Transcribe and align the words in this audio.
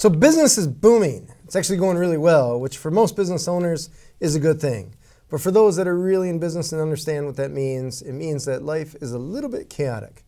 So 0.00 0.08
business 0.08 0.56
is 0.56 0.66
booming. 0.66 1.28
It's 1.44 1.54
actually 1.54 1.76
going 1.76 1.98
really 1.98 2.16
well, 2.16 2.58
which 2.58 2.78
for 2.78 2.90
most 2.90 3.16
business 3.16 3.46
owners 3.46 3.90
is 4.18 4.34
a 4.34 4.40
good 4.40 4.58
thing. 4.58 4.94
But 5.28 5.42
for 5.42 5.50
those 5.50 5.76
that 5.76 5.86
are 5.86 5.94
really 5.94 6.30
in 6.30 6.38
business 6.38 6.72
and 6.72 6.80
understand 6.80 7.26
what 7.26 7.36
that 7.36 7.50
means, 7.50 8.00
it 8.00 8.14
means 8.14 8.46
that 8.46 8.62
life 8.62 8.96
is 9.02 9.12
a 9.12 9.18
little 9.18 9.50
bit 9.50 9.68
chaotic. 9.68 10.24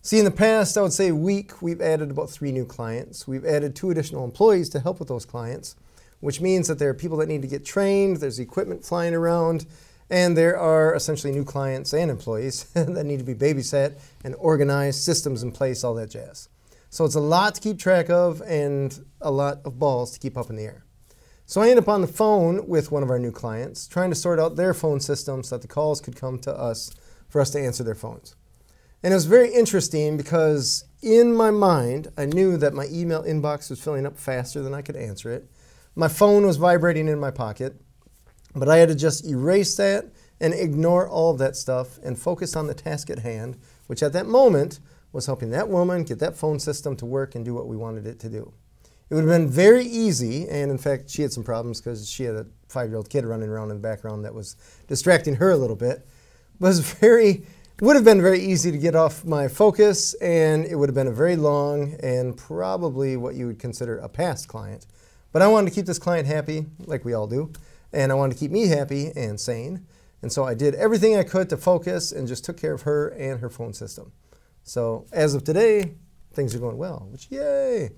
See, 0.00 0.18
in 0.18 0.24
the 0.24 0.30
past, 0.30 0.78
I 0.78 0.80
would 0.80 0.94
say 0.94 1.12
week, 1.12 1.60
we've 1.60 1.82
added 1.82 2.10
about 2.10 2.30
three 2.30 2.50
new 2.50 2.64
clients. 2.64 3.28
We've 3.28 3.44
added 3.44 3.76
two 3.76 3.90
additional 3.90 4.24
employees 4.24 4.70
to 4.70 4.80
help 4.80 4.98
with 4.98 5.08
those 5.08 5.26
clients, 5.26 5.76
which 6.20 6.40
means 6.40 6.66
that 6.68 6.78
there 6.78 6.88
are 6.88 6.94
people 6.94 7.18
that 7.18 7.28
need 7.28 7.42
to 7.42 7.48
get 7.48 7.62
trained, 7.62 8.20
there's 8.20 8.38
equipment 8.38 8.86
flying 8.86 9.12
around, 9.12 9.66
and 10.08 10.34
there 10.34 10.56
are 10.56 10.94
essentially 10.94 11.30
new 11.30 11.44
clients 11.44 11.92
and 11.92 12.10
employees 12.10 12.64
that 12.72 13.04
need 13.04 13.18
to 13.18 13.24
be 13.26 13.34
babysat 13.34 13.98
and 14.24 14.34
organized, 14.36 15.02
systems 15.02 15.42
in 15.42 15.52
place, 15.52 15.84
all 15.84 15.92
that 15.92 16.08
jazz. 16.08 16.48
So 16.92 17.04
it's 17.04 17.14
a 17.14 17.20
lot 17.20 17.54
to 17.54 17.60
keep 17.60 17.78
track 17.78 18.10
of 18.10 18.42
and 18.42 19.04
a 19.20 19.30
lot 19.30 19.60
of 19.64 19.78
balls 19.78 20.10
to 20.10 20.18
keep 20.18 20.36
up 20.36 20.50
in 20.50 20.56
the 20.56 20.64
air. 20.64 20.84
So 21.46 21.60
I 21.60 21.68
ended 21.68 21.84
up 21.84 21.88
on 21.88 22.00
the 22.00 22.08
phone 22.08 22.66
with 22.68 22.90
one 22.90 23.04
of 23.04 23.10
our 23.10 23.18
new 23.18 23.30
clients, 23.30 23.86
trying 23.86 24.10
to 24.10 24.16
sort 24.16 24.40
out 24.40 24.56
their 24.56 24.74
phone 24.74 24.98
system 25.00 25.42
so 25.44 25.56
that 25.56 25.62
the 25.62 25.68
calls 25.68 26.00
could 26.00 26.16
come 26.16 26.38
to 26.40 26.52
us 26.52 26.90
for 27.28 27.40
us 27.40 27.50
to 27.50 27.60
answer 27.60 27.84
their 27.84 27.94
phones. 27.94 28.34
And 29.02 29.12
it 29.12 29.16
was 29.16 29.26
very 29.26 29.52
interesting 29.54 30.16
because 30.16 30.84
in 31.00 31.32
my 31.32 31.50
mind, 31.52 32.08
I 32.18 32.26
knew 32.26 32.56
that 32.56 32.74
my 32.74 32.86
email 32.90 33.22
inbox 33.22 33.70
was 33.70 33.82
filling 33.82 34.04
up 34.04 34.18
faster 34.18 34.60
than 34.60 34.74
I 34.74 34.82
could 34.82 34.96
answer 34.96 35.30
it. 35.30 35.48
My 35.94 36.08
phone 36.08 36.44
was 36.44 36.56
vibrating 36.56 37.08
in 37.08 37.18
my 37.18 37.30
pocket, 37.30 37.80
but 38.54 38.68
I 38.68 38.78
had 38.78 38.88
to 38.88 38.94
just 38.96 39.24
erase 39.24 39.76
that 39.76 40.06
and 40.40 40.54
ignore 40.54 41.08
all 41.08 41.30
of 41.30 41.38
that 41.38 41.54
stuff 41.54 41.98
and 42.02 42.18
focus 42.18 42.56
on 42.56 42.66
the 42.66 42.74
task 42.74 43.10
at 43.10 43.20
hand, 43.20 43.58
which 43.86 44.02
at 44.02 44.12
that 44.12 44.26
moment 44.26 44.80
was 45.12 45.26
helping 45.26 45.50
that 45.50 45.68
woman 45.68 46.04
get 46.04 46.18
that 46.20 46.36
phone 46.36 46.58
system 46.58 46.96
to 46.96 47.06
work 47.06 47.34
and 47.34 47.44
do 47.44 47.54
what 47.54 47.66
we 47.66 47.76
wanted 47.76 48.06
it 48.06 48.18
to 48.20 48.28
do. 48.28 48.52
It 49.08 49.14
would 49.14 49.24
have 49.24 49.30
been 49.30 49.48
very 49.48 49.84
easy, 49.84 50.48
and 50.48 50.70
in 50.70 50.78
fact, 50.78 51.10
she 51.10 51.22
had 51.22 51.32
some 51.32 51.42
problems 51.42 51.80
because 51.80 52.08
she 52.08 52.24
had 52.24 52.36
a 52.36 52.46
five 52.68 52.88
year 52.88 52.96
old 52.96 53.10
kid 53.10 53.24
running 53.24 53.48
around 53.48 53.70
in 53.70 53.76
the 53.76 53.82
background 53.82 54.24
that 54.24 54.34
was 54.34 54.56
distracting 54.86 55.34
her 55.36 55.50
a 55.50 55.56
little 55.56 55.76
bit. 55.76 56.06
It 56.54 56.60
was 56.60 56.80
very 56.80 57.44
would 57.80 57.96
have 57.96 58.04
been 58.04 58.20
very 58.20 58.40
easy 58.40 58.70
to 58.70 58.76
get 58.76 58.94
off 58.94 59.24
my 59.24 59.48
focus, 59.48 60.12
and 60.14 60.66
it 60.66 60.76
would 60.76 60.90
have 60.90 60.94
been 60.94 61.06
a 61.06 61.12
very 61.12 61.34
long 61.34 61.96
and 62.02 62.36
probably 62.36 63.16
what 63.16 63.34
you 63.34 63.46
would 63.46 63.58
consider 63.58 63.96
a 63.98 64.08
past 64.08 64.48
client. 64.48 64.86
But 65.32 65.40
I 65.40 65.48
wanted 65.48 65.70
to 65.70 65.74
keep 65.74 65.86
this 65.86 65.98
client 65.98 66.26
happy, 66.26 66.66
like 66.80 67.06
we 67.06 67.14
all 67.14 67.26
do, 67.26 67.52
and 67.92 68.12
I 68.12 68.16
wanted 68.16 68.34
to 68.34 68.38
keep 68.38 68.50
me 68.50 68.66
happy 68.66 69.12
and 69.16 69.40
sane. 69.40 69.86
And 70.20 70.30
so 70.30 70.44
I 70.44 70.52
did 70.52 70.74
everything 70.74 71.16
I 71.16 71.22
could 71.22 71.48
to 71.48 71.56
focus 71.56 72.12
and 72.12 72.28
just 72.28 72.44
took 72.44 72.58
care 72.60 72.74
of 72.74 72.82
her 72.82 73.08
and 73.08 73.40
her 73.40 73.48
phone 73.48 73.72
system. 73.72 74.12
So 74.62 75.06
as 75.12 75.34
of 75.34 75.44
today, 75.44 75.94
things 76.32 76.54
are 76.54 76.58
going 76.58 76.76
well, 76.76 77.08
which 77.10 77.28
yay! 77.30 77.90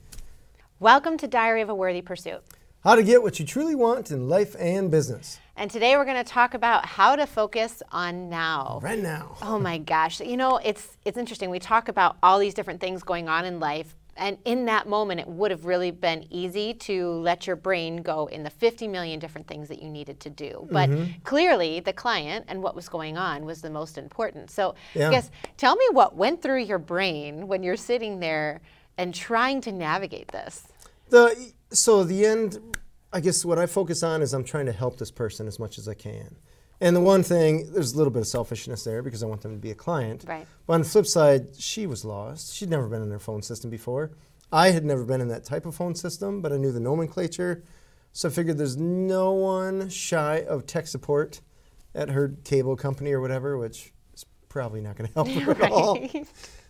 Welcome 0.81 1.19
to 1.19 1.29
Diary 1.29 1.61
of 1.61 1.69
a 1.69 1.75
Worthy 1.75 2.03
Pursuit. 2.03 2.43
How 2.83 2.95
to 2.97 3.03
get 3.03 3.23
what 3.23 3.39
you 3.39 3.47
truly 3.47 3.75
want 3.75 4.11
in 4.11 4.29
life 4.29 4.57
and 4.59 4.91
business. 4.91 5.39
And 5.57 5.71
today 5.71 5.97
we're 5.97 6.05
going 6.05 6.17
to 6.17 6.29
talk 6.29 6.55
about 6.55 6.87
how 6.87 7.15
to 7.15 7.27
focus 7.27 7.83
on 7.93 8.29
now. 8.29 8.81
Right 8.83 8.99
now. 8.99 9.37
Oh 9.43 9.59
my 9.59 9.79
gosh. 9.79 10.21
You 10.21 10.37
know, 10.37 10.57
it's 10.57 10.97
it's 11.05 11.19
interesting. 11.19 11.51
We 11.51 11.59
talk 11.59 11.89
about 11.89 12.17
all 12.23 12.39
these 12.39 12.55
different 12.55 12.81
things 12.81 13.03
going 13.03 13.29
on 13.29 13.45
in 13.45 13.61
life, 13.61 13.95
and 14.17 14.39
in 14.45 14.67
that 14.67 14.87
moment 14.87 15.21
it 15.21 15.27
would 15.27 15.51
have 15.51 15.65
really 15.65 15.91
been 15.91 16.27
easy 16.31 16.75
to 16.75 17.13
let 17.13 17.47
your 17.47 17.57
brain 17.57 17.97
go 17.99 18.27
in 18.27 18.43
the 18.43 18.51
50 18.51 18.89
million 18.89 19.19
different 19.19 19.47
things 19.47 19.69
that 19.69 19.83
you 19.83 19.89
needed 19.89 20.21
to 20.21 20.31
do. 20.31 20.67
But 20.71 20.91
mm-hmm. 20.91 21.21
clearly 21.25 21.81
the 21.81 21.93
client 21.93 22.45
and 22.49 22.63
what 22.63 22.75
was 22.75 22.89
going 22.89 23.17
on 23.17 23.45
was 23.45 23.63
the 23.63 23.71
most 23.71 23.99
important. 23.99 24.51
So, 24.51 24.75
yeah. 24.95 25.09
I 25.09 25.11
guess 25.11 25.31
tell 25.57 25.77
me 25.77 25.85
what 25.93 26.17
went 26.17 26.43
through 26.43 26.63
your 26.65 26.79
brain 26.79 27.47
when 27.49 27.63
you're 27.63 27.77
sitting 27.77 28.21
there 28.21 28.61
and 28.99 29.15
trying 29.15 29.61
to 29.63 29.73
navigate 29.73 30.29
this. 30.29 30.69
The 31.09 31.53
so 31.71 32.05
the 32.05 32.27
end 32.27 32.59
I 33.12 33.21
guess 33.21 33.45
what 33.45 33.59
I 33.59 33.67
focus 33.67 34.03
on 34.03 34.22
is 34.22 34.33
I'm 34.33 34.45
trying 34.45 34.67
to 34.67 34.72
help 34.72 34.99
this 34.99 35.11
person 35.11 35.47
as 35.47 35.59
much 35.59 35.78
as 35.78 35.87
I 35.87 35.95
can. 35.95 36.37
And 36.82 36.97
the 36.97 37.00
one 37.00 37.22
thing, 37.22 37.72
there's 37.72 37.93
a 37.93 37.97
little 37.97 38.10
bit 38.10 38.22
of 38.22 38.26
selfishness 38.26 38.82
there 38.82 39.04
because 39.04 39.22
I 39.22 39.26
want 39.26 39.41
them 39.41 39.53
to 39.53 39.56
be 39.59 39.70
a 39.70 39.75
client. 39.75 40.25
Right. 40.26 40.44
But 40.66 40.72
on 40.75 40.81
the 40.82 40.88
flip 40.88 41.06
side, 41.06 41.54
she 41.56 41.87
was 41.87 42.04
lost. 42.04 42.56
She'd 42.56 42.70
never 42.70 42.88
been 42.88 43.03
in 43.03 43.09
their 43.09 43.20
phone 43.20 43.41
system 43.41 43.70
before. 43.70 44.10
I 44.50 44.72
had 44.72 44.84
never 44.84 45.04
been 45.04 45.21
in 45.21 45.28
that 45.28 45.44
type 45.44 45.65
of 45.65 45.76
phone 45.76 45.94
system, 45.94 46.42
but 46.42 46.53
I 46.53 46.56
knew 46.56 46.72
the 46.72 46.81
nomenclature. 46.81 47.62
So 48.10 48.28
I 48.28 48.32
figured 48.32 48.59
there's 48.59 48.76
no 48.76 49.31
one 49.31 49.91
shy 49.91 50.42
of 50.42 50.66
tech 50.66 50.88
support 50.88 51.41
at 51.94 52.10
her 52.10 52.34
cable 52.42 52.75
company 52.75 53.12
or 53.12 53.21
whatever, 53.21 53.56
which 53.56 53.92
is 54.12 54.26
probably 54.48 54.81
not 54.81 54.97
going 54.97 55.06
to 55.06 55.15
help 55.15 55.28
her 55.28 55.53
right. 55.54 55.62
at 55.62 55.71
all. 55.71 55.98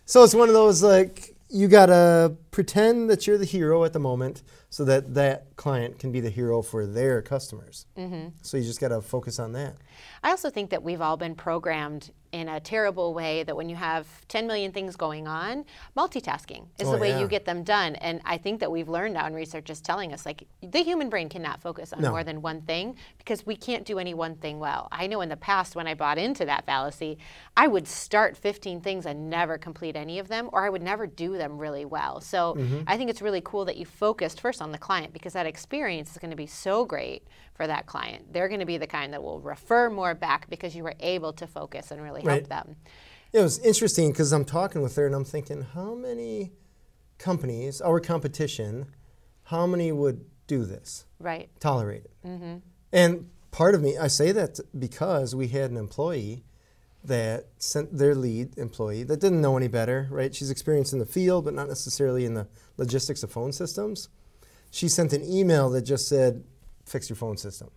So 0.05 0.23
it's 0.23 0.35
one 0.35 0.47
of 0.47 0.53
those 0.53 0.83
like, 0.83 1.35
you 1.49 1.67
gotta 1.67 2.35
pretend 2.51 3.09
that 3.09 3.25
you're 3.25 3.37
the 3.37 3.45
hero 3.45 3.83
at 3.83 3.93
the 3.93 3.99
moment 3.99 4.43
so 4.73 4.83
that 4.83 5.13
that 5.13 5.55
client 5.55 5.99
can 5.99 6.11
be 6.11 6.19
the 6.19 6.31
hero 6.31 6.63
for 6.63 6.87
their 6.87 7.21
customers. 7.21 7.85
Mm-hmm. 7.95 8.29
So 8.41 8.57
you 8.57 8.63
just 8.63 8.79
gotta 8.81 9.01
focus 9.01 9.37
on 9.37 9.51
that. 9.51 9.75
I 10.23 10.31
also 10.31 10.49
think 10.49 10.71
that 10.71 10.81
we've 10.81 10.99
all 10.99 11.15
been 11.15 11.35
programmed 11.35 12.09
in 12.33 12.49
a 12.49 12.59
terrible 12.59 13.13
way 13.13 13.43
that 13.43 13.55
when 13.55 13.69
you 13.69 13.75
have 13.75 14.07
10 14.27 14.47
million 14.47 14.71
things 14.71 14.95
going 14.95 15.27
on, 15.27 15.63
multitasking 15.95 16.65
is 16.79 16.87
oh, 16.87 16.93
the 16.93 16.97
way 16.97 17.09
yeah. 17.09 17.19
you 17.19 17.27
get 17.27 17.45
them 17.45 17.63
done. 17.63 17.93
And 17.97 18.21
I 18.25 18.39
think 18.39 18.59
that 18.61 18.71
we've 18.71 18.89
learned 18.89 19.13
now, 19.13 19.27
and 19.27 19.35
research 19.35 19.69
is 19.69 19.79
telling 19.79 20.11
us, 20.11 20.25
like 20.25 20.47
the 20.63 20.79
human 20.79 21.09
brain 21.09 21.29
cannot 21.29 21.61
focus 21.61 21.93
on 21.93 22.01
no. 22.01 22.09
more 22.09 22.23
than 22.23 22.41
one 22.41 22.61
thing 22.63 22.95
because 23.19 23.45
we 23.45 23.55
can't 23.55 23.85
do 23.85 23.99
any 23.99 24.15
one 24.15 24.35
thing 24.35 24.57
well. 24.57 24.87
I 24.91 25.05
know 25.05 25.21
in 25.21 25.29
the 25.29 25.37
past 25.37 25.75
when 25.75 25.85
I 25.85 25.93
bought 25.93 26.17
into 26.17 26.43
that 26.45 26.65
fallacy, 26.65 27.19
I 27.55 27.67
would 27.67 27.87
start 27.87 28.35
15 28.35 28.81
things 28.81 29.05
and 29.05 29.29
never 29.29 29.59
complete 29.59 29.95
any 29.95 30.17
of 30.17 30.27
them, 30.27 30.49
or 30.51 30.65
I 30.65 30.69
would 30.71 30.81
never 30.81 31.05
do 31.05 31.37
them 31.37 31.59
really 31.59 31.85
well. 31.85 32.19
So 32.19 32.55
mm-hmm. 32.55 32.81
I 32.87 32.97
think 32.97 33.11
it's 33.11 33.21
really 33.21 33.41
cool 33.41 33.65
that 33.65 33.77
you 33.77 33.85
focused 33.85 34.41
first 34.41 34.59
on 34.63 34.71
the 34.71 34.77
client 34.77 35.13
because 35.13 35.33
that 35.33 35.45
experience 35.45 36.11
is 36.11 36.17
going 36.17 36.31
to 36.31 36.37
be 36.37 36.47
so 36.47 36.85
great 36.85 37.27
for 37.53 37.67
that 37.67 37.85
client. 37.85 38.33
They're 38.33 38.47
going 38.47 38.61
to 38.61 38.65
be 38.65 38.77
the 38.77 38.87
kind 38.87 39.13
that 39.13 39.21
will 39.21 39.39
refer 39.39 39.89
more 39.89 40.15
back 40.15 40.49
because 40.49 40.75
you 40.75 40.83
were 40.83 40.95
able 40.99 41.33
to 41.33 41.45
focus 41.45 41.91
and 41.91 42.01
really 42.01 42.23
right. 42.23 42.47
help 42.47 42.49
them. 42.49 42.77
It 43.33 43.39
was 43.41 43.59
interesting 43.59 44.11
because 44.11 44.31
I'm 44.31 44.45
talking 44.45 44.81
with 44.81 44.95
her 44.95 45.05
and 45.05 45.13
I'm 45.13 45.25
thinking, 45.25 45.61
how 45.61 45.93
many 45.93 46.51
companies, 47.19 47.81
our 47.81 47.99
competition, 47.99 48.87
how 49.43 49.67
many 49.67 49.91
would 49.91 50.25
do 50.47 50.65
this? 50.65 51.05
Right. 51.19 51.49
Tolerate 51.59 52.05
it. 52.05 52.11
Mm-hmm. 52.25 52.57
And 52.91 53.29
part 53.51 53.75
of 53.75 53.81
me, 53.81 53.97
I 53.97 54.07
say 54.07 54.31
that 54.31 54.59
because 54.77 55.35
we 55.35 55.47
had 55.47 55.71
an 55.71 55.77
employee 55.77 56.43
that 57.03 57.47
sent 57.57 57.97
their 57.97 58.15
lead 58.15 58.57
employee 58.57 59.03
that 59.03 59.19
didn't 59.19 59.41
know 59.41 59.57
any 59.57 59.67
better, 59.67 60.07
right? 60.09 60.33
She's 60.33 60.49
experienced 60.49 60.93
in 60.93 60.99
the 60.99 61.05
field, 61.05 61.45
but 61.45 61.53
not 61.53 61.67
necessarily 61.67 62.25
in 62.25 62.33
the 62.33 62.47
logistics 62.77 63.23
of 63.23 63.31
phone 63.31 63.51
systems. 63.51 64.09
She 64.73 64.87
sent 64.87 65.13
an 65.13 65.23
email 65.23 65.69
that 65.69 65.83
just 65.83 66.07
said, 66.07 66.43
fix 66.83 67.07
your 67.07 67.15
phone 67.15 67.37
system. 67.37 67.69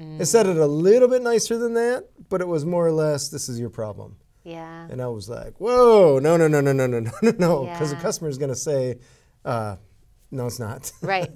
Mm. 0.00 0.20
It 0.20 0.26
said 0.26 0.48
it 0.48 0.56
a 0.56 0.66
little 0.66 1.06
bit 1.06 1.22
nicer 1.22 1.56
than 1.56 1.74
that, 1.74 2.08
but 2.28 2.40
it 2.40 2.48
was 2.48 2.66
more 2.66 2.84
or 2.84 2.90
less, 2.90 3.28
this 3.28 3.48
is 3.48 3.60
your 3.60 3.70
problem. 3.70 4.16
Yeah. 4.42 4.88
And 4.90 5.00
I 5.00 5.06
was 5.06 5.28
like, 5.28 5.60
whoa, 5.60 6.18
no, 6.18 6.36
no, 6.36 6.48
no, 6.48 6.60
no, 6.60 6.72
no, 6.72 6.88
no, 6.88 6.98
no, 6.98 7.12
no, 7.22 7.30
no, 7.38 7.64
because 7.66 7.92
yeah. 7.92 7.98
the 7.98 8.02
customer 8.02 8.28
is 8.28 8.36
going 8.36 8.48
to 8.48 8.56
say, 8.56 8.98
uh, 9.44 9.76
no, 10.32 10.48
it's 10.48 10.58
not. 10.58 10.90
Right. 11.02 11.30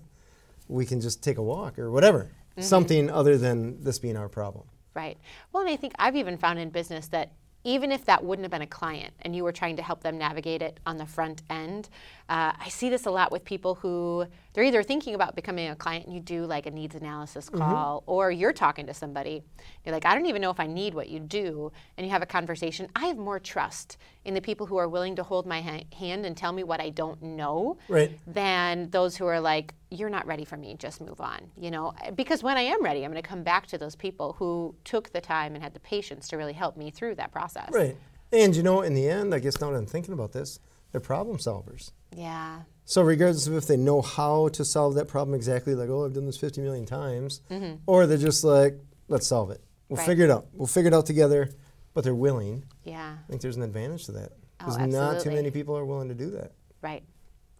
we 0.66 0.84
can 0.84 1.00
just 1.00 1.22
take 1.22 1.38
a 1.38 1.42
walk 1.44 1.78
or 1.78 1.92
whatever, 1.92 2.24
mm-hmm. 2.24 2.62
something 2.62 3.08
other 3.08 3.38
than 3.38 3.84
this 3.84 4.00
being 4.00 4.16
our 4.16 4.28
problem. 4.28 4.66
Right. 4.94 5.16
Well, 5.52 5.62
and 5.62 5.70
I 5.70 5.76
think 5.76 5.92
I've 5.96 6.16
even 6.16 6.38
found 6.38 6.58
in 6.58 6.70
business 6.70 7.06
that 7.08 7.34
even 7.62 7.92
if 7.92 8.04
that 8.06 8.24
wouldn't 8.24 8.44
have 8.44 8.50
been 8.50 8.62
a 8.62 8.66
client 8.66 9.14
and 9.22 9.36
you 9.36 9.44
were 9.44 9.52
trying 9.52 9.76
to 9.76 9.82
help 9.82 10.02
them 10.02 10.18
navigate 10.18 10.62
it 10.62 10.80
on 10.86 10.96
the 10.96 11.06
front 11.06 11.42
end, 11.50 11.88
uh, 12.28 12.52
I 12.58 12.68
see 12.68 12.90
this 12.90 13.06
a 13.06 13.10
lot 13.10 13.32
with 13.32 13.44
people 13.44 13.74
who 13.76 14.26
they're 14.52 14.64
either 14.64 14.82
thinking 14.82 15.14
about 15.14 15.34
becoming 15.34 15.68
a 15.68 15.76
client 15.76 16.04
and 16.04 16.14
you 16.14 16.20
do 16.20 16.44
like 16.44 16.66
a 16.66 16.70
needs 16.70 16.94
analysis 16.94 17.46
mm-hmm. 17.46 17.58
call, 17.58 18.00
mm-hmm. 18.02 18.10
or 18.10 18.30
you're 18.30 18.52
talking 18.52 18.86
to 18.86 18.92
somebody. 18.92 19.42
You're 19.84 19.94
like, 19.94 20.04
I 20.04 20.14
don't 20.14 20.26
even 20.26 20.42
know 20.42 20.50
if 20.50 20.60
I 20.60 20.66
need 20.66 20.92
what 20.92 21.08
you 21.08 21.20
do. 21.20 21.72
And 21.96 22.06
you 22.06 22.10
have 22.10 22.20
a 22.20 22.26
conversation. 22.26 22.88
I 22.94 23.06
have 23.06 23.16
more 23.16 23.38
trust 23.38 23.96
in 24.26 24.34
the 24.34 24.42
people 24.42 24.66
who 24.66 24.76
are 24.76 24.88
willing 24.88 25.16
to 25.16 25.22
hold 25.22 25.46
my 25.46 25.62
ha- 25.62 25.84
hand 25.96 26.26
and 26.26 26.36
tell 26.36 26.52
me 26.52 26.64
what 26.64 26.80
I 26.80 26.90
don't 26.90 27.22
know 27.22 27.78
right. 27.88 28.18
than 28.26 28.90
those 28.90 29.16
who 29.16 29.24
are 29.24 29.40
like, 29.40 29.72
you're 29.90 30.10
not 30.10 30.26
ready 30.26 30.44
for 30.44 30.58
me, 30.58 30.76
just 30.78 31.00
move 31.00 31.22
on. 31.22 31.40
You 31.56 31.70
know, 31.70 31.94
because 32.14 32.42
when 32.42 32.58
I 32.58 32.62
am 32.62 32.82
ready, 32.84 33.04
I'm 33.04 33.10
going 33.10 33.22
to 33.22 33.26
come 33.28 33.42
back 33.42 33.66
to 33.68 33.78
those 33.78 33.96
people 33.96 34.34
who 34.38 34.74
took 34.84 35.12
the 35.12 35.20
time 35.22 35.54
and 35.54 35.64
had 35.64 35.72
the 35.72 35.80
patience 35.80 36.28
to 36.28 36.36
really 36.36 36.52
help 36.52 36.76
me 36.76 36.90
through 36.90 37.14
that 37.14 37.32
process. 37.32 37.70
Right. 37.72 37.96
And 38.30 38.54
you 38.54 38.62
know, 38.62 38.82
in 38.82 38.92
the 38.92 39.08
end, 39.08 39.34
I 39.34 39.38
guess 39.38 39.58
now 39.62 39.70
that 39.70 39.78
I'm 39.78 39.86
thinking 39.86 40.12
about 40.12 40.32
this, 40.32 40.60
they're 40.92 41.00
problem 41.00 41.38
solvers. 41.38 41.92
Yeah. 42.14 42.62
So 42.84 43.02
regardless 43.02 43.46
of 43.46 43.54
if 43.54 43.66
they 43.66 43.76
know 43.76 44.00
how 44.00 44.48
to 44.48 44.64
solve 44.64 44.94
that 44.94 45.08
problem 45.08 45.34
exactly, 45.34 45.74
like, 45.74 45.90
oh, 45.90 46.06
I've 46.06 46.14
done 46.14 46.26
this 46.26 46.38
50 46.38 46.62
million 46.62 46.86
times, 46.86 47.42
mm-hmm. 47.50 47.76
or 47.86 48.06
they're 48.06 48.16
just 48.16 48.44
like, 48.44 48.78
let's 49.08 49.26
solve 49.26 49.50
it. 49.50 49.60
We'll 49.88 49.98
right. 49.98 50.06
figure 50.06 50.24
it 50.24 50.30
out. 50.30 50.46
We'll 50.52 50.66
figure 50.66 50.88
it 50.88 50.94
out 50.94 51.06
together, 51.06 51.50
but 51.94 52.04
they're 52.04 52.14
willing. 52.14 52.64
Yeah. 52.84 53.16
I 53.22 53.30
think 53.30 53.42
there's 53.42 53.56
an 53.56 53.62
advantage 53.62 54.06
to 54.06 54.12
that. 54.12 54.32
Because 54.58 54.76
oh, 54.78 54.86
not 54.86 55.20
too 55.20 55.30
many 55.30 55.50
people 55.50 55.76
are 55.76 55.84
willing 55.84 56.08
to 56.08 56.14
do 56.14 56.30
that. 56.30 56.52
Right. 56.82 57.04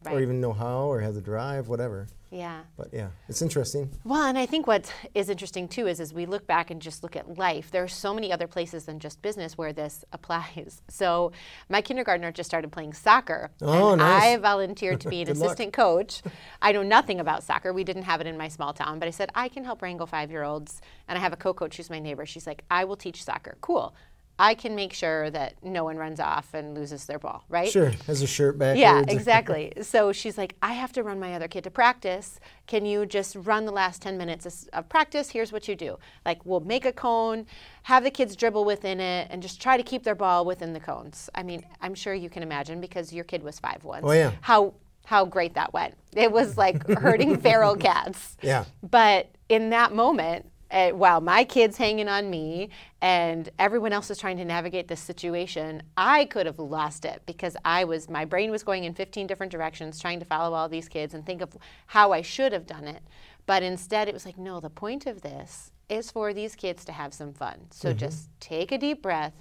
Or 0.07 0.21
even 0.21 0.41
know 0.41 0.53
how 0.53 0.87
or 0.91 1.01
have 1.01 1.15
the 1.15 1.21
drive, 1.21 1.69
whatever. 1.69 2.07
Yeah. 2.31 2.61
But 2.77 2.89
yeah, 2.93 3.09
it's 3.29 3.41
interesting. 3.41 3.91
Well, 4.05 4.25
and 4.25 4.37
I 4.37 4.45
think 4.45 4.67
what 4.67 4.93
is 5.15 5.31
interesting 5.31 5.67
too 5.67 5.87
is 5.87 5.99
as 5.99 6.13
we 6.13 6.27
look 6.27 6.47
back 6.47 6.71
and 6.71 6.81
just 6.81 7.03
look 7.03 7.17
at 7.17 7.39
life, 7.39 7.71
there 7.71 7.83
are 7.83 7.89
so 7.89 8.13
many 8.13 8.31
other 8.31 8.47
places 8.47 8.85
than 8.85 8.99
just 8.99 9.23
business 9.23 9.57
where 9.57 9.73
this 9.73 10.05
applies. 10.13 10.83
So 10.91 11.31
my 11.69 11.81
kindergartner 11.81 12.33
just 12.33 12.51
started 12.51 12.73
playing 12.73 12.93
soccer. 12.93 13.51
Oh, 13.63 13.93
and 13.93 14.01
nice. 14.01 14.35
I 14.35 14.37
volunteered 14.53 15.01
to 15.03 15.09
be 15.09 15.21
an 15.21 15.29
Good 15.29 15.37
luck. 15.37 15.47
assistant 15.47 15.73
coach. 15.73 16.23
I 16.61 16.73
know 16.73 16.83
nothing 16.83 17.21
about 17.21 17.45
soccer. 17.45 17.73
We 17.73 17.85
didn't 17.85 18.03
have 18.03 18.21
it 18.21 18.27
in 18.27 18.37
my 18.37 18.49
small 18.49 18.73
town, 18.73 18.99
but 18.99 19.07
I 19.07 19.11
said, 19.13 19.31
I 19.35 19.49
can 19.49 19.65
help 19.65 19.81
wrangle 19.81 20.07
five 20.07 20.31
year 20.31 20.43
olds. 20.43 20.81
And 21.07 21.17
I 21.17 21.21
have 21.21 21.33
a 21.33 21.37
co 21.37 21.55
coach 21.55 21.77
who's 21.77 21.89
my 21.89 22.01
neighbor. 22.01 22.27
She's 22.27 22.47
like, 22.47 22.65
I 22.71 22.85
will 22.85 22.97
teach 22.97 23.23
soccer. 23.23 23.57
Cool. 23.61 23.95
I 24.41 24.55
can 24.55 24.77
make 24.77 24.93
sure 24.93 25.31
that 25.31 25.55
no 25.65 25.83
one 25.85 25.97
runs 25.97 26.21
off 26.21 26.55
and 26.55 26.75
loses 26.75 27.07
their 27.07 27.19
ball, 27.19 27.45
right? 27.49 27.69
Sure, 27.71 27.91
has 28.07 28.23
a 28.23 28.27
shirt 28.27 28.57
backwards. 28.57 28.81
Yeah, 28.81 29.03
exactly. 29.09 29.73
so 29.83 30.13
she's 30.13 30.39
like, 30.39 30.55
I 30.63 30.75
have 30.75 30.93
to 30.93 31.03
run 31.03 31.19
my 31.19 31.35
other 31.35 31.49
kid 31.49 31.65
to 31.65 31.71
practice. 31.71 32.39
Can 32.69 32.87
you 32.87 33.05
just 33.05 33.35
run 33.35 33.65
the 33.65 33.73
last 33.73 34.01
10 34.01 34.17
minutes 34.17 34.47
of- 34.47 34.69
of 34.73 34.89
practice? 34.89 35.31
Here's 35.31 35.51
what 35.53 35.67
you 35.67 35.75
do. 35.75 35.99
Like, 36.25 36.47
we'll 36.47 36.61
make 36.61 36.85
a 36.85 36.93
cone, 36.93 37.47
have 37.85 38.05
the 38.05 38.11
kids 38.13 38.37
dribble 38.37 38.65
within 38.65 39.01
it, 39.01 39.27
and 39.31 39.43
just 39.43 39.61
try 39.61 39.77
to 39.77 39.83
keep 39.83 40.05
their 40.05 40.15
ball 40.15 40.45
within 40.45 40.73
the 40.73 40.81
cones. 40.81 41.29
I 41.35 41.43
mean, 41.43 41.65
I'm 41.81 41.95
sure 41.95 42.15
you 42.15 42.31
can 42.31 42.43
imagine 42.45 42.81
because 42.81 43.13
your 43.13 43.25
kid 43.25 43.43
was 43.43 43.59
five 43.59 43.83
once. 43.83 44.05
Oh, 44.07 44.13
yeah. 44.13 44.33
How 44.43 44.75
how 45.05 45.25
great 45.25 45.55
that 45.55 45.73
went. 45.73 45.95
It 46.15 46.31
was 46.31 46.59
like 46.59 46.87
herding 46.87 47.39
feral 47.41 47.75
cats. 47.77 48.37
Yeah. 48.43 48.67
But 48.83 49.31
in 49.49 49.71
that 49.71 49.95
moment, 49.95 50.51
uh, 50.71 50.91
while 50.91 51.21
my 51.21 51.45
kid's 51.45 51.77
hanging 51.77 52.09
on 52.09 52.29
me 52.31 52.71
and 53.01 53.49
everyone 53.59 53.93
else 53.93 54.11
is 54.11 54.19
trying 54.19 54.37
to 54.37 54.45
navigate 54.45 54.89
this 54.89 55.01
situation, 55.01 55.83
I 55.97 56.27
could 56.27 56.47
have 56.47 56.59
lost 56.59 57.05
it 57.05 57.23
because 57.27 57.57
I 57.65 57.85
was 57.85 58.09
my 58.09 58.25
brain 58.25 58.51
was 58.51 58.63
going 58.63 58.85
in 58.85 58.95
15 58.95 59.27
different 59.27 59.53
directions 59.53 59.99
trying 59.99 60.19
to 60.21 60.27
follow 60.27 60.55
all 60.55 60.69
these 60.69 60.89
kids 60.89 61.15
and 61.15 61.25
think 61.25 61.41
of 61.41 61.57
how 61.87 62.13
I 62.13 62.23
should 62.23 62.53
have 62.53 62.67
done 62.67 62.85
it. 62.85 63.03
But 63.47 63.63
instead, 63.63 64.09
it 64.09 64.15
was 64.15 64.27
like, 64.27 64.37
no, 64.37 64.61
the 64.61 64.69
point 64.69 65.07
of 65.07 65.23
this 65.23 65.73
is 65.89 66.11
for 66.11 66.35
these 66.35 66.55
kids 66.55 66.85
to 66.85 66.93
have 66.93 67.15
some 67.15 67.33
fun. 67.33 67.67
So 67.71 67.95
just 67.95 68.29
take 68.41 68.73
a 68.73 68.79
deep 68.79 69.01
breath, 69.01 69.33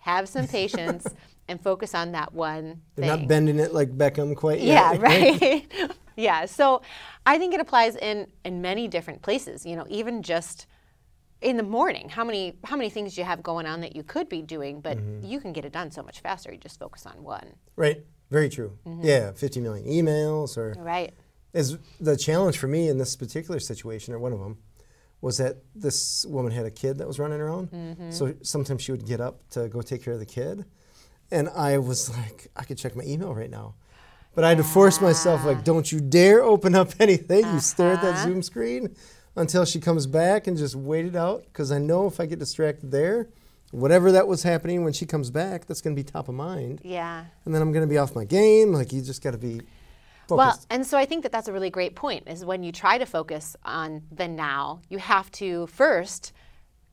have 0.00 0.28
some 0.28 0.46
patience, 0.58 1.06
and 1.48 1.60
focus 1.62 1.94
on 1.94 2.12
that 2.12 2.32
one 2.34 2.82
They're 2.96 3.08
thing. 3.08 3.20
not 3.20 3.28
bending 3.28 3.58
it 3.58 3.72
like 3.72 3.96
Beckham 3.96 4.34
quite 4.36 4.60
yet. 4.60 4.94
Yeah, 4.94 5.00
right. 5.00 5.90
yeah. 6.16 6.46
So 6.46 6.82
I 7.24 7.38
think 7.38 7.54
it 7.54 7.60
applies 7.60 7.96
in 7.96 8.26
in 8.44 8.60
many 8.62 8.88
different 8.88 9.22
places. 9.22 9.64
You 9.66 9.76
know, 9.76 9.86
even 9.88 10.22
just 10.22 10.66
in 11.42 11.56
the 11.56 11.62
morning, 11.62 12.08
how 12.08 12.24
many 12.24 12.56
how 12.64 12.76
many 12.76 12.90
things 12.90 13.14
do 13.14 13.20
you 13.20 13.24
have 13.26 13.42
going 13.42 13.66
on 13.66 13.80
that 13.82 13.94
you 13.94 14.02
could 14.02 14.28
be 14.28 14.42
doing, 14.42 14.80
but 14.80 14.96
Mm-hmm. 14.98 15.26
you 15.26 15.40
can 15.40 15.52
get 15.52 15.64
it 15.64 15.72
done 15.72 15.90
so 15.90 16.02
much 16.02 16.20
faster. 16.20 16.50
You 16.52 16.58
just 16.58 16.78
focus 16.78 17.06
on 17.06 17.22
one. 17.22 17.54
Right. 17.76 18.04
Very 18.30 18.48
true. 18.48 18.76
Yeah, 19.02 19.30
50 19.32 19.60
million 19.60 19.86
emails 19.86 20.56
or 20.56 20.74
Right. 20.78 21.14
is 21.54 21.78
the 22.00 22.16
challenge 22.16 22.58
for 22.58 22.66
me 22.66 22.88
in 22.88 22.98
this 22.98 23.14
particular 23.14 23.60
situation 23.60 24.12
or 24.14 24.18
one 24.18 24.32
of 24.32 24.40
them 24.40 24.58
was 25.20 25.36
that 25.38 25.58
this 25.76 26.26
woman 26.26 26.50
had 26.52 26.66
a 26.66 26.70
kid 26.70 26.98
that 26.98 27.06
was 27.06 27.18
running 27.20 27.40
around. 27.40 27.70
Mm-hmm. 27.70 28.10
So 28.10 28.34
sometimes 28.42 28.82
she 28.82 28.90
would 28.90 29.06
get 29.06 29.20
up 29.20 29.48
to 29.50 29.68
go 29.68 29.80
take 29.80 30.02
care 30.02 30.12
of 30.14 30.18
the 30.18 30.26
kid. 30.26 30.64
And 31.30 31.48
I 31.48 31.78
was 31.78 32.16
like, 32.16 32.48
I 32.56 32.64
could 32.64 32.78
check 32.78 32.94
my 32.96 33.04
email 33.04 33.34
right 33.34 33.50
now. 33.50 33.74
But 34.34 34.44
I 34.44 34.50
had 34.50 34.58
to 34.58 34.64
force 34.64 35.00
myself, 35.00 35.44
like, 35.44 35.64
don't 35.64 35.90
you 35.90 35.98
dare 36.00 36.42
open 36.42 36.74
up 36.74 36.90
anything. 37.00 37.46
You 37.46 37.58
stare 37.60 37.92
at 37.94 38.02
that 38.02 38.14
Uh-huh. 38.14 38.24
Zoom 38.24 38.42
screen 38.42 38.94
until 39.34 39.64
she 39.64 39.80
comes 39.80 40.06
back 40.06 40.46
and 40.46 40.56
just 40.56 40.74
wait 40.76 41.06
it 41.06 41.16
out. 41.16 41.44
Because 41.46 41.72
I 41.72 41.78
know 41.78 42.06
if 42.06 42.20
I 42.20 42.26
get 42.26 42.38
distracted 42.38 42.90
there, 42.90 43.28
whatever 43.70 44.12
that 44.12 44.28
was 44.28 44.42
happening 44.42 44.84
when 44.84 44.92
she 44.92 45.06
comes 45.06 45.30
back, 45.30 45.66
that's 45.66 45.80
going 45.80 45.96
to 45.96 46.00
be 46.00 46.04
top 46.04 46.28
of 46.28 46.34
mind. 46.34 46.80
Yeah. 46.84 47.24
And 47.44 47.54
then 47.54 47.62
I'm 47.62 47.72
going 47.72 47.86
to 47.86 47.90
be 47.90 47.98
off 47.98 48.14
my 48.14 48.24
game. 48.24 48.72
Like, 48.72 48.92
you 48.92 49.00
just 49.00 49.22
got 49.22 49.32
to 49.32 49.38
be 49.38 49.62
Well, 50.28 50.58
and 50.70 50.86
so 50.86 50.98
I 50.98 51.06
think 51.06 51.22
that 51.22 51.32
that's 51.32 51.48
a 51.48 51.52
really 51.52 51.70
great 51.70 51.94
point 51.94 52.24
is 52.28 52.44
when 52.44 52.62
you 52.62 52.72
try 52.72 52.98
to 52.98 53.06
focus 53.06 53.56
on 53.64 54.02
the 54.12 54.28
now, 54.28 54.80
you 54.90 54.98
have 54.98 55.30
to 55.32 55.66
first 55.68 56.32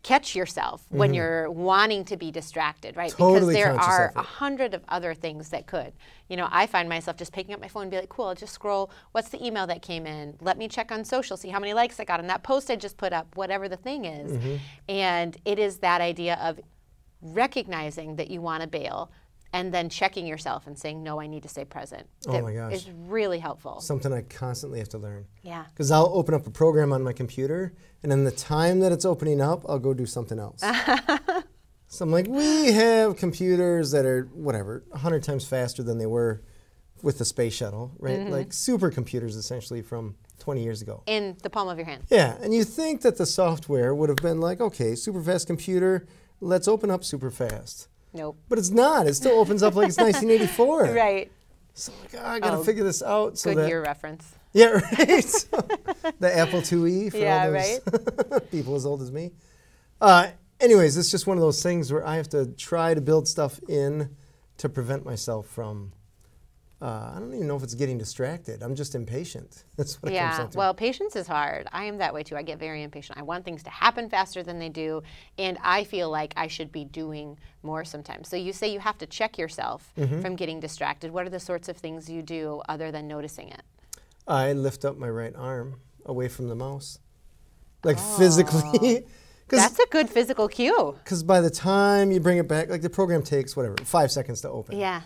catch 0.04 0.36
yourself 0.36 0.86
when 0.90 1.14
you're 1.14 1.50
wanting 1.50 2.04
to 2.04 2.18
be 2.18 2.30
distracted, 2.30 2.98
right? 2.98 3.12
Mm-hmm. 3.12 3.24
Totally 3.24 3.56
because 3.56 3.64
there 3.64 3.80
are 3.80 4.12
a 4.16 4.22
hundred 4.22 4.74
of 4.74 4.84
other 4.90 5.14
things 5.14 5.50
that 5.50 5.66
could. 5.66 5.94
You 6.28 6.36
know, 6.36 6.50
I 6.52 6.68
find 6.68 6.90
myself 6.90 7.16
just 7.16 7.32
picking 7.32 7.54
up 7.54 7.62
my 7.62 7.70
phone 7.70 7.84
and 7.84 7.92
be 7.92 7.98
like, 7.98 8.10
cool, 8.10 8.26
I'll 8.26 8.36
just 8.36 8.54
scroll. 8.54 8.92
What's 9.14 9.30
the 9.30 9.44
email 9.44 9.66
that 9.68 9.82
came 9.82 10.06
in? 10.06 10.36
Let 10.42 10.58
me 10.58 10.68
check 10.68 10.92
on 10.92 11.06
social, 11.06 11.38
see 11.38 11.50
how 11.50 11.60
many 11.60 11.74
likes 11.74 12.00
I 12.02 12.04
got 12.04 12.20
on 12.20 12.28
that 12.28 12.44
post 12.44 12.70
I 12.70 12.76
just 12.76 12.98
put 12.98 13.14
up, 13.14 13.36
whatever 13.36 13.70
the 13.70 13.78
thing 13.78 14.04
is. 14.04 14.34
Mm-hmm. 14.34 14.56
And 14.90 15.38
it 15.46 15.58
is 15.58 15.78
that 15.78 16.02
idea 16.02 16.38
of 16.42 16.60
recognizing 17.22 18.18
that 18.18 18.30
you 18.30 18.42
want 18.42 18.62
to 18.62 18.68
bail 18.68 19.10
and 19.54 19.72
then 19.72 19.88
checking 19.88 20.26
yourself 20.26 20.66
and 20.66 20.78
saying, 20.78 21.04
no, 21.04 21.22
I 21.22 21.28
need 21.28 21.44
to 21.44 21.50
stay 21.50 21.64
present. 21.64 22.08
Oh 22.28 22.42
my 22.42 22.54
gosh. 22.54 22.74
is 22.74 22.90
really 22.90 23.38
helpful. 23.38 23.80
something 23.80 24.12
I 24.12 24.24
constantly 24.24 24.80
have 24.80 24.90
to 24.90 24.98
learn. 24.98 25.26
Yeah. 25.44 25.66
Because 25.70 25.92
I'll 25.92 26.12
open 26.14 26.34
up 26.34 26.48
a 26.48 26.50
program 26.50 26.92
on 26.92 27.04
my 27.04 27.14
computer, 27.14 27.74
and 28.02 28.12
in 28.12 28.24
the 28.24 28.32
time 28.32 28.80
that 28.80 28.92
it's 28.92 29.06
opening 29.06 29.40
up, 29.40 29.64
I'll 29.70 29.80
go 29.80 29.94
do 29.94 30.08
something 30.08 30.40
else. 30.40 30.62
so 31.88 32.04
I'm 32.04 32.12
like, 32.12 32.28
we 32.28 32.74
have 32.74 33.16
computers 33.16 33.92
that 33.92 34.06
are 34.06 34.24
whatever, 34.34 34.84
100 34.90 35.24
times 35.24 35.46
faster 35.48 35.84
than 35.84 36.00
they 36.00 36.08
were 36.08 36.42
with 37.04 37.20
the 37.20 37.26
space 37.26 37.54
shuttle, 37.54 37.92
right? 38.00 38.20
Mm-hmm. 38.20 38.32
Like 38.32 38.50
supercomputers 38.50 39.38
essentially 39.38 39.84
from 39.84 40.16
20 40.40 40.64
years 40.64 40.82
ago. 40.82 41.04
In 41.06 41.38
the 41.44 41.50
palm 41.50 41.68
of 41.68 41.78
your 41.78 41.86
hand. 41.86 42.04
Yeah, 42.10 42.38
and 42.42 42.54
you 42.54 42.64
think 42.64 43.02
that 43.02 43.18
the 43.18 43.28
software 43.28 43.94
would 43.94 44.10
have 44.10 44.18
been 44.18 44.40
like, 44.40 44.60
okay, 44.60 44.96
super 44.96 45.22
fast 45.22 45.46
computer, 45.46 46.08
let's 46.42 46.68
open 46.68 46.90
up 46.90 47.04
super 47.04 47.30
fast. 47.30 47.88
Nope. 48.14 48.38
But 48.50 48.60
it's 48.60 48.70
not. 48.70 49.08
It 49.08 49.16
still 49.16 49.40
opens 49.40 49.64
up 49.64 49.76
like 49.76 49.90
it's 49.90 49.98
1984. 49.98 50.86
Right. 50.94 51.32
So 51.76 51.92
I'm 51.92 52.00
like, 52.02 52.14
oh, 52.24 52.28
I 52.30 52.40
gotta 52.40 52.58
Oh, 52.58 52.64
figure 52.64 52.84
this 52.84 53.02
out. 53.02 53.38
So 53.40 53.50
Good 53.52 53.64
that 53.64 53.68
year 53.68 53.82
reference. 53.82 54.32
yeah, 54.54 54.68
right. 54.68 55.24
So, 55.24 55.58
the 56.20 56.32
Apple 56.38 56.62
IIe 56.62 57.10
for 57.12 57.18
Yeah, 57.18 57.48
all 57.48 57.52
those 58.40 58.42
people 58.52 58.76
as 58.76 58.86
old 58.86 59.02
as 59.02 59.12
me. 59.12 59.32
Uh, 60.00 60.28
anyways, 60.60 60.96
it's 60.98 61.10
just 61.10 61.26
one 61.26 61.36
of 61.38 61.42
those 61.42 61.64
things 61.64 61.92
where 61.92 62.06
I 62.06 62.18
have 62.18 62.30
to 62.30 62.46
try 62.48 62.94
to 62.94 63.02
build 63.02 63.28
stuff 63.28 63.60
in 63.68 64.16
to 64.58 64.70
prevent 64.70 65.04
myself 65.04 65.48
from. 65.48 65.94
Uh, 66.84 67.14
I 67.16 67.20
don't 67.20 67.34
even 67.34 67.48
know 67.48 67.56
if 67.56 67.64
it's 67.64 67.76
getting 67.76 67.98
distracted. 67.98 68.62
I'm 68.62 68.76
just 68.76 68.94
impatient. 68.94 69.64
That's 69.78 70.02
what 70.04 70.12
it 70.12 70.18
comes 70.20 70.38
down 70.38 70.50
to. 70.50 70.54
Yeah, 70.54 70.58
well, 70.60 70.74
patience 70.74 71.16
is 71.16 71.28
hard. 71.28 71.66
I 71.72 71.86
am 71.86 71.98
that 72.00 72.14
way 72.14 72.24
too. 72.24 72.36
I 72.36 72.42
get 72.44 72.60
very 72.60 72.84
impatient. 72.84 73.18
I 73.18 73.22
want 73.22 73.46
things 73.46 73.64
to 73.64 73.70
happen 73.70 74.10
faster 74.10 74.44
than 74.44 74.60
they 74.60 74.68
do, 74.68 75.02
and 75.38 75.58
I 75.64 75.86
feel 75.86 76.10
like 76.10 76.34
I 76.36 76.48
should 76.48 76.74
be 76.74 76.84
doing 76.84 77.38
more 77.62 77.86
sometimes. 77.86 78.28
So 78.28 78.36
you 78.36 78.52
say 78.52 78.68
you 78.68 78.80
have 78.82 78.98
to 78.98 79.06
check 79.06 79.38
yourself 79.38 79.94
Mm-hmm. 79.98 80.22
from 80.22 80.36
getting 80.36 80.60
distracted. 80.60 81.12
What 81.12 81.26
are 81.26 81.30
the 81.30 81.40
sorts 81.40 81.70
of 81.70 81.78
things 81.78 82.10
you 82.10 82.22
do 82.22 82.62
other 82.68 82.92
than 82.92 83.08
noticing 83.08 83.48
it? 83.48 83.62
I 84.28 84.52
lift 84.52 84.84
up 84.84 84.98
my 84.98 85.10
right 85.10 85.34
arm 85.38 85.80
away 86.06 86.28
from 86.28 86.50
the 86.50 86.56
mouse, 86.56 87.00
like 87.86 87.98
physically, 87.98 89.06
because 89.46 89.60
That's 89.62 89.80
a 89.80 89.86
good 89.90 90.10
physical 90.10 90.50
cue. 90.50 90.96
Because 91.04 91.24
by 91.24 91.40
the 91.40 91.50
time 91.50 92.12
you 92.12 92.20
bring 92.20 92.40
it 92.40 92.48
back, 92.50 92.70
like 92.70 92.82
the 92.82 92.90
program 92.90 93.22
takes 93.24 93.56
whatever 93.56 93.76
five 93.86 94.12
seconds 94.12 94.42
to 94.42 94.50
open. 94.50 94.78
Yeah. 94.78 95.02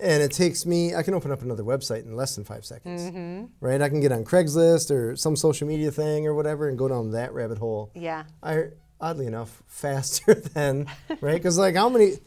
And 0.00 0.22
it 0.22 0.30
takes 0.32 0.64
me 0.64 0.94
i 0.94 1.02
can 1.02 1.14
open 1.14 1.30
up 1.32 1.42
another 1.42 1.62
website 1.64 2.04
in 2.04 2.14
less 2.16 2.34
than 2.36 2.44
five 2.44 2.64
seconds 2.64 3.02
Mm-hmm. 3.02 3.44
right 3.60 3.82
i 3.82 3.88
can 3.88 4.00
get 4.00 4.12
on 4.12 4.24
craigslist 4.24 4.90
or 4.90 5.16
some 5.16 5.34
social 5.36 5.66
media 5.66 5.90
thing 5.90 6.26
or 6.26 6.34
whatever 6.34 6.68
and 6.68 6.78
go 6.78 6.86
down 6.88 7.10
that 7.12 7.32
rabbit 7.32 7.58
hole 7.58 7.90
Yeah. 7.94 8.24
i 8.42 8.64
oddly 9.00 9.26
enough 9.26 9.62
faster 9.66 10.34
than 10.34 10.86
right 11.20 11.34
because 11.34 11.58
like 11.58 11.74
how 11.76 11.88
many 11.88 12.18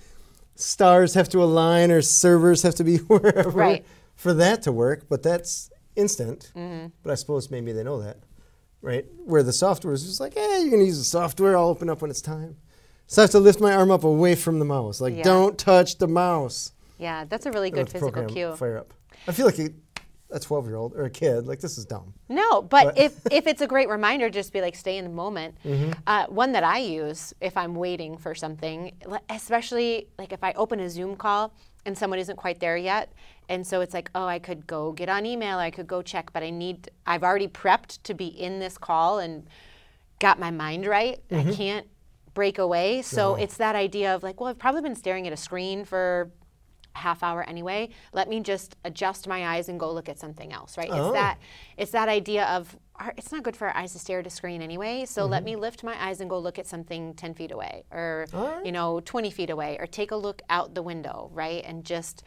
stars 0.55 1.13
have 1.13 1.29
to 1.29 1.43
align 1.43 1.91
or 1.91 2.01
servers 2.01 2.61
have 2.63 2.75
to 2.75 2.83
be 2.83 2.97
wherever 3.11 3.49
Right. 3.49 3.85
for 4.15 4.33
that 4.33 4.63
to 4.63 4.71
work 4.71 5.07
but 5.09 5.23
that's 5.23 5.69
instant 5.95 6.51
Mm-hmm. 6.55 6.87
but 7.03 7.11
i 7.11 7.15
suppose 7.15 7.49
maybe 7.51 7.71
they 7.71 7.83
know 7.83 8.01
that 8.01 8.17
right 8.81 9.05
where 9.25 9.43
the 9.43 9.53
software 9.53 9.93
is 9.93 10.05
just 10.05 10.19
like 10.19 10.33
hey 10.33 10.59
you're 10.61 10.69
going 10.69 10.81
to 10.81 10.85
use 10.87 10.97
the 10.97 11.03
software 11.03 11.57
i'll 11.57 11.67
open 11.69 11.89
up 11.89 12.01
when 12.01 12.09
it's 12.11 12.21
time 12.21 12.55
so 13.07 13.21
i 13.21 13.23
have 13.23 13.31
to 13.31 13.39
lift 13.39 13.59
my 13.59 13.73
arm 13.73 13.91
up 13.91 14.03
away 14.03 14.35
from 14.35 14.59
the 14.59 14.65
mouse 14.65 15.01
like 15.01 15.15
Yeah. 15.17 15.23
don't 15.23 15.57
touch 15.57 15.97
the 15.97 16.07
mouse 16.07 16.71
Yeah. 17.01 17.25
That's 17.25 17.45
a 17.45 17.51
really 17.51 17.71
good 17.71 17.87
physical 17.89 18.11
program 18.11 18.33
cue. 18.33 18.55
Fire 18.55 18.77
up. 18.77 18.93
I 19.27 19.31
feel 19.33 19.45
like 19.45 19.59
a, 19.59 19.69
a 20.31 20.39
12 20.39 20.65
year 20.67 20.75
old 20.75 20.93
or 20.93 21.03
a 21.05 21.09
kid, 21.09 21.45
like 21.45 21.59
this 21.59 21.77
is 21.77 21.85
dumb. 21.85 22.13
No, 22.29 22.61
but 22.61 22.85
What? 22.85 22.97
if, 22.97 23.19
if 23.31 23.47
it's 23.47 23.61
a 23.61 23.67
great 23.67 23.89
reminder, 23.89 24.29
just 24.29 24.53
be 24.53 24.61
like, 24.61 24.75
stay 24.75 24.97
in 24.97 25.03
the 25.03 25.09
moment. 25.11 25.55
Mm-hmm. 25.65 25.91
Uh, 26.07 26.25
one 26.27 26.51
that 26.53 26.63
I 26.63 26.79
use 26.79 27.33
if 27.41 27.57
I'm 27.57 27.75
waiting 27.75 28.17
for 28.17 28.33
something, 28.33 28.93
le- 29.05 29.21
especially 29.29 30.07
like 30.17 30.31
if 30.31 30.43
I 30.43 30.53
open 30.53 30.79
a 30.79 30.89
Zoom 30.89 31.15
call 31.15 31.53
and 31.85 31.97
someone 31.97 32.19
isn't 32.19 32.35
quite 32.37 32.59
there 32.59 32.77
yet. 32.77 33.11
And 33.49 33.65
so 33.67 33.81
it's 33.81 33.93
like, 33.93 34.09
oh, 34.15 34.25
I 34.25 34.39
could 34.39 34.65
go 34.65 34.93
get 34.93 35.09
on 35.09 35.25
email, 35.25 35.57
I 35.57 35.71
could 35.71 35.87
go 35.87 36.01
check, 36.01 36.31
but 36.31 36.43
I 36.43 36.49
need, 36.51 36.89
I've 37.05 37.23
already 37.23 37.47
prepped 37.47 38.01
to 38.03 38.13
be 38.13 38.27
in 38.27 38.59
this 38.59 38.77
call 38.77 39.19
and 39.19 39.47
got 40.19 40.39
my 40.39 40.51
mind 40.51 40.85
right. 40.85 41.19
Mm-hmm. 41.29 41.49
I 41.49 41.53
can't 41.53 41.87
break 42.33 42.59
away. 42.59 43.01
So 43.01 43.35
it's 43.35 43.57
that 43.57 43.75
idea 43.75 44.15
of 44.15 44.23
like, 44.23 44.39
well, 44.39 44.49
I've 44.49 44.59
probably 44.59 44.81
been 44.81 44.95
staring 44.95 45.27
at 45.27 45.33
a 45.33 45.37
screen 45.37 45.83
for 45.83 46.31
half 46.93 47.23
hour 47.23 47.43
anyway 47.43 47.89
let 48.13 48.29
me 48.29 48.39
just 48.39 48.75
adjust 48.85 49.27
my 49.27 49.47
eyes 49.55 49.69
and 49.69 49.79
go 49.79 49.91
look 49.91 50.09
at 50.09 50.19
something 50.19 50.51
else 50.51 50.77
right 50.77 50.89
Oh. 50.91 51.07
it's 51.07 51.13
that 51.13 51.37
it's 51.77 51.91
that 51.91 52.09
idea 52.09 52.45
of 52.45 52.75
our, 52.95 53.13
it's 53.17 53.31
not 53.31 53.43
good 53.43 53.55
for 53.55 53.67
our 53.67 53.75
eyes 53.75 53.93
to 53.93 53.99
stare 53.99 54.19
at 54.19 54.27
a 54.27 54.29
screen 54.29 54.61
anyway 54.61 55.05
so 55.05 55.25
let 55.25 55.39
mm-hmm. 55.39 55.45
me 55.45 55.55
lift 55.55 55.83
my 55.83 56.01
eyes 56.03 56.21
and 56.21 56.29
go 56.29 56.37
look 56.37 56.59
at 56.59 56.67
something 56.67 57.13
10 57.13 57.33
feet 57.33 57.51
away 57.51 57.83
or 57.91 58.27
right. 58.33 58.65
you 58.65 58.71
know 58.71 58.99
20 59.01 59.31
feet 59.31 59.49
away 59.49 59.77
or 59.79 59.87
take 59.87 60.11
a 60.11 60.15
look 60.15 60.41
out 60.49 60.75
the 60.75 60.83
window 60.83 61.29
right 61.33 61.63
and 61.65 61.83
just 61.83 62.23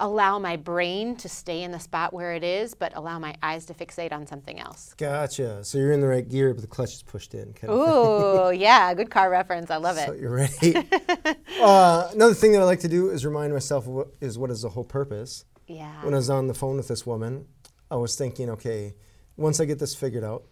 allow 0.00 0.38
my 0.38 0.56
brain 0.56 1.14
to 1.16 1.28
stay 1.28 1.62
in 1.62 1.70
the 1.70 1.78
spot 1.78 2.12
where 2.12 2.34
it 2.34 2.42
is, 2.42 2.74
but 2.74 2.96
allow 2.96 3.18
my 3.18 3.34
eyes 3.42 3.66
to 3.66 3.74
fixate 3.74 4.12
on 4.12 4.26
something 4.26 4.58
else. 4.58 4.94
Gotcha. 4.98 5.62
So 5.62 5.78
you're 5.78 5.92
in 5.92 6.00
the 6.00 6.08
right 6.08 6.28
gear, 6.28 6.52
but 6.52 6.62
the 6.62 6.66
clutch 6.66 6.92
is 6.94 7.02
pushed 7.02 7.34
in. 7.34 7.52
Kind 7.52 7.72
Ooh, 7.72 8.50
yeah, 8.54 8.92
good 8.94 9.10
car 9.10 9.30
reference. 9.30 9.70
I 9.70 9.76
love 9.76 9.96
so 9.96 10.12
it. 10.12 10.20
you're 10.20 10.34
ready. 10.34 10.74
uh, 11.60 12.08
another 12.12 12.34
thing 12.34 12.52
that 12.52 12.60
I 12.60 12.64
like 12.64 12.80
to 12.80 12.88
do 12.88 13.10
is 13.10 13.24
remind 13.24 13.52
myself 13.52 13.86
what 13.86 14.08
is 14.20 14.38
what 14.38 14.50
is 14.50 14.62
the 14.62 14.70
whole 14.70 14.84
purpose. 14.84 15.44
Yeah. 15.66 16.04
When 16.04 16.14
I 16.14 16.16
was 16.16 16.30
on 16.30 16.48
the 16.48 16.54
phone 16.54 16.76
with 16.76 16.88
this 16.88 17.06
woman, 17.06 17.46
I 17.90 17.96
was 17.96 18.16
thinking, 18.16 18.50
okay, 18.50 18.94
once 19.36 19.60
I 19.60 19.64
get 19.66 19.78
this 19.78 19.94
figured 19.94 20.24
out, 20.24 20.44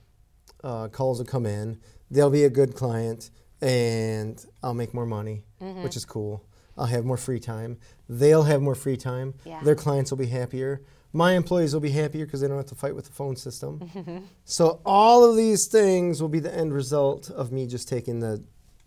uh, 0.62 0.88
calls 0.88 1.18
will 1.18 1.26
come 1.26 1.46
in, 1.46 1.80
they'll 2.10 2.30
be 2.30 2.44
a 2.44 2.50
good 2.50 2.74
client, 2.74 3.30
and 3.60 4.44
I'll 4.62 4.74
make 4.74 4.94
more 4.94 5.06
money, 5.06 5.42
Mm-hmm. 5.60 5.82
which 5.82 5.96
is 5.96 6.04
cool. 6.04 6.44
I'll 6.78 6.86
have 6.86 7.04
more 7.04 7.16
free 7.16 7.40
time. 7.40 7.78
They'll 8.08 8.44
have 8.44 8.62
more 8.62 8.74
free 8.74 8.96
time. 8.96 9.34
Yeah. 9.44 9.60
Their 9.62 9.74
clients 9.74 10.10
will 10.10 10.18
be 10.18 10.26
happier. 10.26 10.82
My 11.12 11.32
employees 11.32 11.72
will 11.74 11.80
be 11.80 11.90
happier 11.90 12.24
because 12.26 12.40
they 12.40 12.48
don't 12.48 12.56
have 12.58 12.66
to 12.66 12.74
fight 12.74 12.94
with 12.94 13.06
the 13.06 13.12
phone 13.12 13.34
system. 13.36 14.28
so 14.44 14.80
all 14.84 15.28
of 15.28 15.36
these 15.36 15.66
things 15.66 16.20
will 16.22 16.28
be 16.28 16.40
the 16.40 16.54
end 16.54 16.72
result 16.72 17.30
of 17.30 17.50
me 17.50 17.66
just 17.66 17.88
taking 17.88 18.20
the 18.20 18.44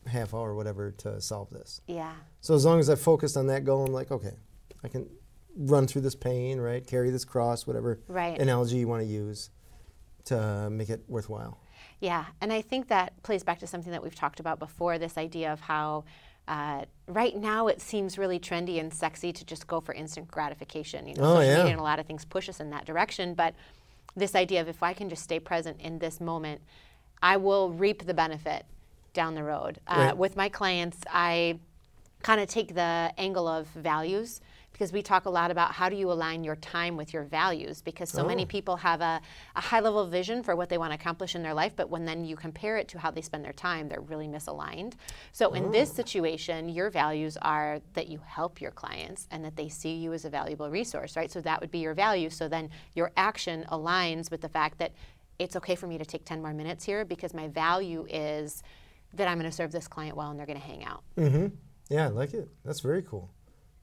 half 0.07 0.33
hour 0.33 0.51
or 0.51 0.55
whatever 0.55 0.91
to 0.91 1.19
solve 1.19 1.49
this. 1.49 1.81
Yeah. 1.87 2.13
So 2.39 2.53
as 2.55 2.65
long 2.65 2.79
as 2.79 2.89
I 2.89 2.95
focused 2.95 3.37
on 3.37 3.47
that 3.47 3.65
goal, 3.65 3.85
I'm 3.85 3.93
like, 3.93 4.11
okay, 4.11 4.35
I 4.83 4.87
can 4.87 5.09
run 5.55 5.87
through 5.87 6.01
this 6.01 6.15
pain, 6.15 6.59
right? 6.59 6.85
Carry 6.85 7.09
this 7.09 7.25
cross, 7.25 7.67
whatever 7.67 7.99
Right. 8.07 8.39
analogy 8.39 8.77
you 8.77 8.87
want 8.87 9.01
to 9.03 9.07
use 9.07 9.49
to 10.25 10.69
make 10.71 10.89
it 10.89 11.03
worthwhile. 11.07 11.57
Yeah, 11.99 12.25
and 12.39 12.51
I 12.53 12.61
think 12.61 12.87
that 12.87 13.21
plays 13.23 13.43
back 13.43 13.59
to 13.59 13.67
something 13.67 13.91
that 13.91 14.01
we've 14.01 14.15
talked 14.15 14.39
about 14.39 14.59
before 14.59 14.97
this 14.97 15.17
idea 15.17 15.51
of 15.53 15.59
how 15.61 16.03
uh, 16.51 16.83
right 17.07 17.35
now 17.37 17.67
it 17.67 17.79
seems 17.81 18.17
really 18.17 18.37
trendy 18.39 18.77
and 18.81 18.93
sexy 18.93 19.31
to 19.31 19.45
just 19.45 19.65
go 19.67 19.79
for 19.79 19.93
instant 19.93 20.27
gratification. 20.29 21.07
You 21.07 21.15
know, 21.15 21.23
Oh, 21.23 21.33
social 21.35 21.43
yeah. 21.45 21.57
media 21.59 21.71
and 21.71 21.79
a 21.79 21.83
lot 21.83 21.97
of 21.99 22.05
things 22.05 22.25
push 22.25 22.49
us 22.49 22.59
in 22.59 22.69
that 22.71 22.85
direction. 22.85 23.33
But 23.35 23.55
this 24.17 24.35
idea 24.35 24.59
of 24.59 24.67
if 24.67 24.83
I 24.83 24.93
can 24.93 25.07
just 25.09 25.23
stay 25.23 25.39
present 25.39 25.79
in 25.79 25.99
this 25.99 26.19
moment, 26.19 26.59
I 27.23 27.37
will 27.37 27.69
reap 27.71 28.05
the 28.05 28.13
benefit 28.13 28.65
down 29.13 29.33
the 29.35 29.43
road. 29.43 29.79
Uh, 29.87 29.95
Right. 30.07 30.17
With 30.17 30.35
my 30.35 30.49
clients, 30.49 30.97
I 31.09 31.59
kind 32.21 32.41
of 32.41 32.49
take 32.49 32.75
the 32.75 33.13
angle 33.17 33.47
of 33.47 33.67
values 33.67 34.41
because 34.81 34.91
we 34.91 35.03
talk 35.03 35.25
a 35.27 35.29
lot 35.29 35.51
about 35.51 35.71
how 35.73 35.89
do 35.89 35.95
you 35.95 36.11
align 36.11 36.43
your 36.43 36.55
time 36.55 36.97
with 36.97 37.13
your 37.13 37.21
values 37.23 37.83
because 37.83 38.09
so 38.09 38.25
many 38.25 38.41
Oh. 38.41 38.45
people 38.47 38.77
have 38.77 38.99
a, 38.99 39.21
a 39.55 39.61
high 39.61 39.79
level 39.79 40.07
vision 40.07 40.41
for 40.41 40.55
what 40.55 40.69
they 40.69 40.79
want 40.79 40.91
to 40.91 40.95
accomplish 40.95 41.35
in 41.35 41.43
their 41.43 41.53
life 41.53 41.73
but 41.75 41.91
when 41.91 42.03
then 42.05 42.25
you 42.25 42.35
compare 42.35 42.77
it 42.77 42.87
to 42.87 42.97
how 42.97 43.11
they 43.11 43.21
spend 43.21 43.45
their 43.45 43.53
time 43.53 43.89
they're 43.89 44.01
really 44.01 44.27
misaligned 44.27 44.93
so 45.33 45.53
in 45.53 45.69
this 45.69 45.91
situation 45.93 46.67
your 46.67 46.89
values 46.89 47.37
are 47.43 47.79
that 47.93 48.07
you 48.07 48.19
help 48.25 48.59
your 48.59 48.71
clients 48.71 49.27
and 49.29 49.45
that 49.45 49.55
they 49.55 49.69
see 49.69 49.93
you 49.93 50.13
as 50.13 50.25
a 50.25 50.31
valuable 50.31 50.71
resource 50.71 51.15
right 51.15 51.29
so 51.31 51.39
that 51.41 51.61
would 51.61 51.69
be 51.69 51.77
your 51.77 51.93
value 51.93 52.31
so 52.31 52.47
then 52.47 52.67
your 52.95 53.11
action 53.17 53.63
aligns 53.71 54.31
with 54.31 54.41
the 54.41 54.49
fact 54.49 54.79
that 54.79 54.93
it's 55.37 55.55
okay 55.55 55.75
for 55.75 55.85
me 55.85 55.99
to 55.99 56.05
take 56.05 56.25
10 56.25 56.41
more 56.41 56.55
minutes 56.55 56.83
here 56.83 57.05
because 57.05 57.35
my 57.35 57.47
value 57.49 58.07
is 58.09 58.63
that 59.13 59.27
i'm 59.27 59.37
going 59.37 59.47
to 59.47 59.55
serve 59.55 59.71
this 59.71 59.87
client 59.87 60.17
well 60.17 60.31
and 60.31 60.39
they're 60.39 60.47
going 60.47 60.59
to 60.59 60.65
hang 60.65 60.83
out 60.83 61.03
Mm-hmm. 61.17 61.47
Yeah, 61.91 62.05
I 62.05 62.07
like 62.07 62.33
it. 62.33 62.47
That's 62.65 62.79
very 62.79 63.03
cool. 63.03 63.29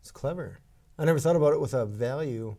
It's 0.00 0.11
clever. 0.11 0.59
I 0.99 1.05
never 1.05 1.19
thought 1.19 1.37
about 1.37 1.52
it 1.52 1.61
with 1.61 1.75
a 1.75 1.87
value 1.87 2.57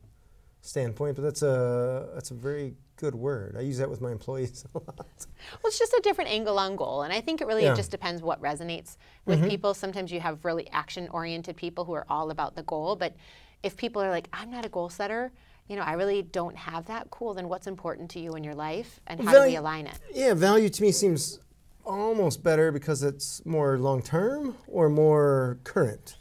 standpoint, 0.61 1.15
but 1.15 1.23
that's 1.23 1.41
a 1.41 2.09
that's 2.13 2.31
a 2.31 2.33
very 2.33 2.75
good 2.95 3.15
word. 3.15 3.55
I 3.57 3.61
use 3.61 3.77
that 3.77 3.89
with 3.89 4.01
my 4.01 4.11
employees 4.11 4.65
a 4.75 4.77
lot. 4.77 4.95
Well, 4.97 5.65
it's 5.65 5.79
just 5.79 5.93
a 5.93 6.01
different 6.03 6.29
angle 6.29 6.59
on 6.59 6.75
goal. 6.75 7.03
And 7.03 7.13
I 7.13 7.21
think 7.21 7.41
it 7.41 7.47
really 7.47 7.63
Yeah. 7.63 7.73
just 7.73 7.91
depends 7.91 8.21
what 8.21 8.41
resonates 8.41 8.97
with 9.25 9.39
mm-hmm. 9.39 9.49
people. 9.49 9.73
Sometimes 9.73 10.11
you 10.11 10.19
have 10.19 10.43
really 10.43 10.69
action 10.71 11.07
oriented 11.11 11.55
people 11.55 11.85
who 11.85 11.93
are 11.93 12.05
all 12.09 12.29
about 12.29 12.55
the 12.55 12.63
goal. 12.63 12.97
But 12.97 13.15
if 13.63 13.77
people 13.77 14.01
are 14.01 14.09
like, 14.09 14.27
I'm 14.33 14.51
not 14.51 14.65
a 14.65 14.69
goal 14.69 14.89
setter, 14.89 15.31
you 15.69 15.75
know, 15.77 15.83
I 15.83 15.93
really 15.93 16.23
don't 16.23 16.57
have 16.57 16.87
that, 16.87 17.09
cool, 17.09 17.33
then 17.33 17.47
what's 17.47 17.67
important 17.67 18.09
to 18.11 18.19
you 18.19 18.33
in 18.33 18.43
your 18.43 18.55
life 18.55 18.99
and 19.07 19.21
how 19.21 19.33
do 19.33 19.47
we 19.47 19.55
align 19.55 19.87
it? 19.87 19.97
Yeah, 20.13 20.33
value 20.33 20.67
to 20.67 20.81
me 20.81 20.91
seems 20.91 21.39
almost 21.85 22.43
better 22.43 22.71
because 22.71 23.01
it's 23.03 23.45
more 23.45 23.77
long 23.77 24.01
term 24.01 24.55
or 24.67 24.89
more 24.89 25.59
current. 25.63 26.17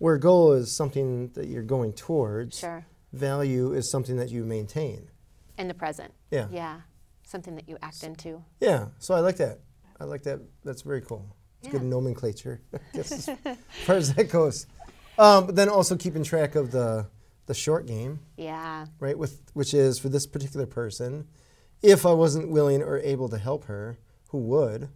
Where 0.00 0.16
goal 0.16 0.52
is 0.54 0.72
something 0.74 1.28
that 1.34 1.46
you're 1.48 1.62
going 1.62 1.92
towards. 1.92 2.58
Sure. 2.58 2.86
Value 3.12 3.72
is 3.74 3.90
something 3.90 4.16
that 4.16 4.30
you 4.30 4.44
maintain. 4.44 5.10
In 5.58 5.68
the 5.68 5.74
present. 5.74 6.14
Yeah. 6.30 6.46
Yeah. 6.50 6.80
Something 7.22 7.54
that 7.56 7.68
you 7.68 7.76
act 7.82 8.02
into. 8.02 8.42
Yeah, 8.60 8.86
so 8.98 9.14
I 9.14 9.20
like 9.20 9.36
that. 9.36 9.60
I 10.00 10.04
like 10.04 10.22
that. 10.22 10.40
That's 10.64 10.80
very 10.82 11.02
cool. 11.02 11.36
It's 11.62 11.70
good 11.70 11.82
nomenclature, 11.82 12.62
I 12.74 12.78
guess, 12.94 13.28
as 13.28 13.36
far 13.84 13.96
as 13.96 14.14
that 14.14 14.30
goes. 14.30 14.66
Um, 15.18 15.44
but 15.46 15.54
then 15.54 15.68
also 15.68 15.96
keeping 15.96 16.24
track 16.24 16.54
of 16.54 16.70
the 16.72 17.06
the 17.44 17.52
short 17.54 17.84
game, 17.86 18.20
Yeah. 18.38 18.86
right? 19.00 19.18
With 19.18 19.42
which 19.52 19.74
is 19.74 19.98
for 19.98 20.08
this 20.08 20.26
particular 20.26 20.64
person, 20.66 21.26
if 21.82 22.06
I 22.06 22.12
wasn't 22.12 22.48
willing 22.48 22.82
or 22.82 22.98
able 23.00 23.28
to 23.28 23.36
help 23.38 23.64
her, 23.66 23.98
who 24.30 24.38
would, 24.38 24.88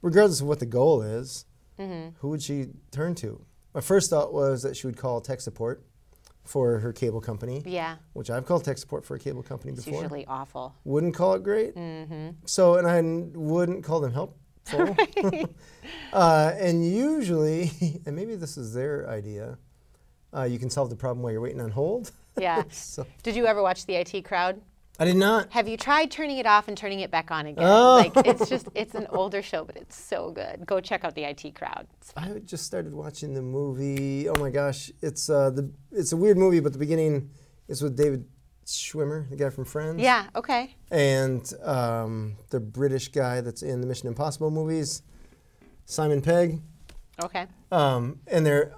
regardless 0.00 0.40
of 0.40 0.46
what 0.46 0.60
the 0.60 0.66
goal 0.66 1.02
is, 1.02 1.44
Mm-hmm. 1.80 2.10
who 2.20 2.28
would 2.28 2.42
she 2.42 2.68
turn 2.92 3.16
to? 3.16 3.44
My 3.74 3.80
first 3.80 4.08
thought 4.10 4.32
was 4.32 4.62
that 4.62 4.76
she 4.76 4.86
would 4.86 4.96
call 4.96 5.20
tech 5.20 5.40
support 5.40 5.84
for 6.44 6.78
her 6.78 6.92
cable 6.92 7.20
company, 7.20 7.62
Yeah. 7.66 7.96
which 8.12 8.30
I've 8.30 8.46
called 8.46 8.64
tech 8.64 8.78
support 8.78 9.04
for 9.04 9.16
a 9.16 9.18
cable 9.18 9.42
company 9.42 9.72
It's 9.72 9.84
before 9.84 10.02
usually 10.02 10.26
awful. 10.26 10.74
wouldn't 10.84 11.14
call 11.14 11.34
it 11.34 11.42
great. 11.42 11.74
Mm-hmm. 11.74 12.30
So, 12.44 12.76
and 12.76 12.86
I 12.86 13.00
wouldn't 13.36 13.82
call 13.82 14.00
them 14.00 14.12
helpful. 14.12 14.38
uh, 16.12 16.52
and 16.58 16.86
usually, 16.86 17.70
and 18.06 18.14
maybe 18.14 18.36
this 18.36 18.56
is 18.56 18.74
their 18.74 19.08
idea, 19.08 19.58
uh, 20.36 20.42
you 20.44 20.58
can 20.58 20.70
solve 20.70 20.90
the 20.90 20.96
problem 20.96 21.22
while 21.22 21.32
you're 21.32 21.40
waiting 21.40 21.60
on 21.60 21.70
hold. 21.70 22.12
Yeah. 22.38 22.64
so, 22.70 23.06
Did 23.22 23.36
you 23.36 23.46
ever 23.46 23.62
watch 23.62 23.86
the 23.86 23.94
IT 23.96 24.22
crowd? 24.24 24.60
I 24.98 25.04
did 25.04 25.16
not. 25.16 25.52
Have 25.52 25.66
you 25.66 25.76
tried 25.76 26.10
turning 26.12 26.38
it 26.38 26.46
off 26.46 26.68
and 26.68 26.76
turning 26.76 27.00
it 27.00 27.10
back 27.10 27.30
on 27.32 27.46
again? 27.46 27.64
Oh. 27.66 27.96
Like 27.96 28.26
it's 28.26 28.48
just 28.48 28.68
it's 28.74 28.94
an 28.94 29.06
older 29.10 29.42
show, 29.42 29.64
but 29.64 29.76
it's 29.76 29.96
so 30.00 30.30
good. 30.30 30.64
Go 30.66 30.80
check 30.80 31.04
out 31.04 31.14
the 31.16 31.24
IT 31.24 31.54
crowd. 31.54 31.86
I 32.16 32.38
just 32.44 32.64
started 32.64 32.94
watching 32.94 33.34
the 33.34 33.42
movie. 33.42 34.28
Oh 34.28 34.36
my 34.38 34.50
gosh, 34.50 34.92
it's 35.02 35.28
uh, 35.28 35.50
the 35.50 35.70
it's 35.90 36.12
a 36.12 36.16
weird 36.16 36.36
movie, 36.38 36.60
but 36.60 36.72
the 36.72 36.78
beginning 36.78 37.30
is 37.66 37.82
with 37.82 37.96
David 37.96 38.24
Schwimmer, 38.66 39.28
the 39.28 39.36
guy 39.36 39.50
from 39.50 39.64
Friends. 39.64 40.00
Yeah, 40.00 40.26
okay. 40.36 40.76
And 40.92 41.52
um, 41.62 42.36
the 42.50 42.60
British 42.60 43.08
guy 43.08 43.40
that's 43.40 43.62
in 43.62 43.80
the 43.80 43.86
Mission 43.88 44.06
Impossible 44.08 44.50
movies, 44.52 45.02
Simon 45.86 46.22
Pegg. 46.22 46.60
Okay. 47.22 47.46
Um, 47.72 48.20
and 48.28 48.46
they're 48.46 48.72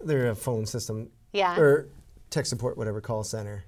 they're 0.00 0.30
a 0.30 0.34
phone 0.34 0.64
system 0.64 1.10
Yeah. 1.32 1.58
or 1.58 1.88
tech 2.30 2.46
support, 2.46 2.78
whatever, 2.78 3.00
call 3.02 3.24
center, 3.24 3.64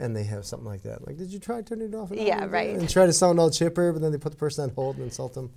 and 0.00 0.16
they 0.16 0.24
have 0.24 0.44
something 0.46 0.66
like 0.66 0.82
that. 0.82 1.06
Like, 1.06 1.16
did 1.18 1.28
you 1.32 1.38
try 1.38 1.60
turning 1.62 1.88
it 1.88 1.94
off? 1.94 2.10
And 2.10 2.20
Yeah, 2.20 2.38
again?" 2.38 2.50
right. 2.50 2.70
And 2.76 2.88
try 2.88 3.06
to 3.06 3.12
sound 3.12 3.38
all 3.38 3.50
chipper, 3.50 3.92
but 3.92 4.00
then 4.02 4.12
they 4.12 4.18
put 4.18 4.32
the 4.32 4.38
person 4.38 4.64
on 4.64 4.70
hold 4.74 4.96
and 4.96 5.04
insult 5.04 5.34
them. 5.34 5.50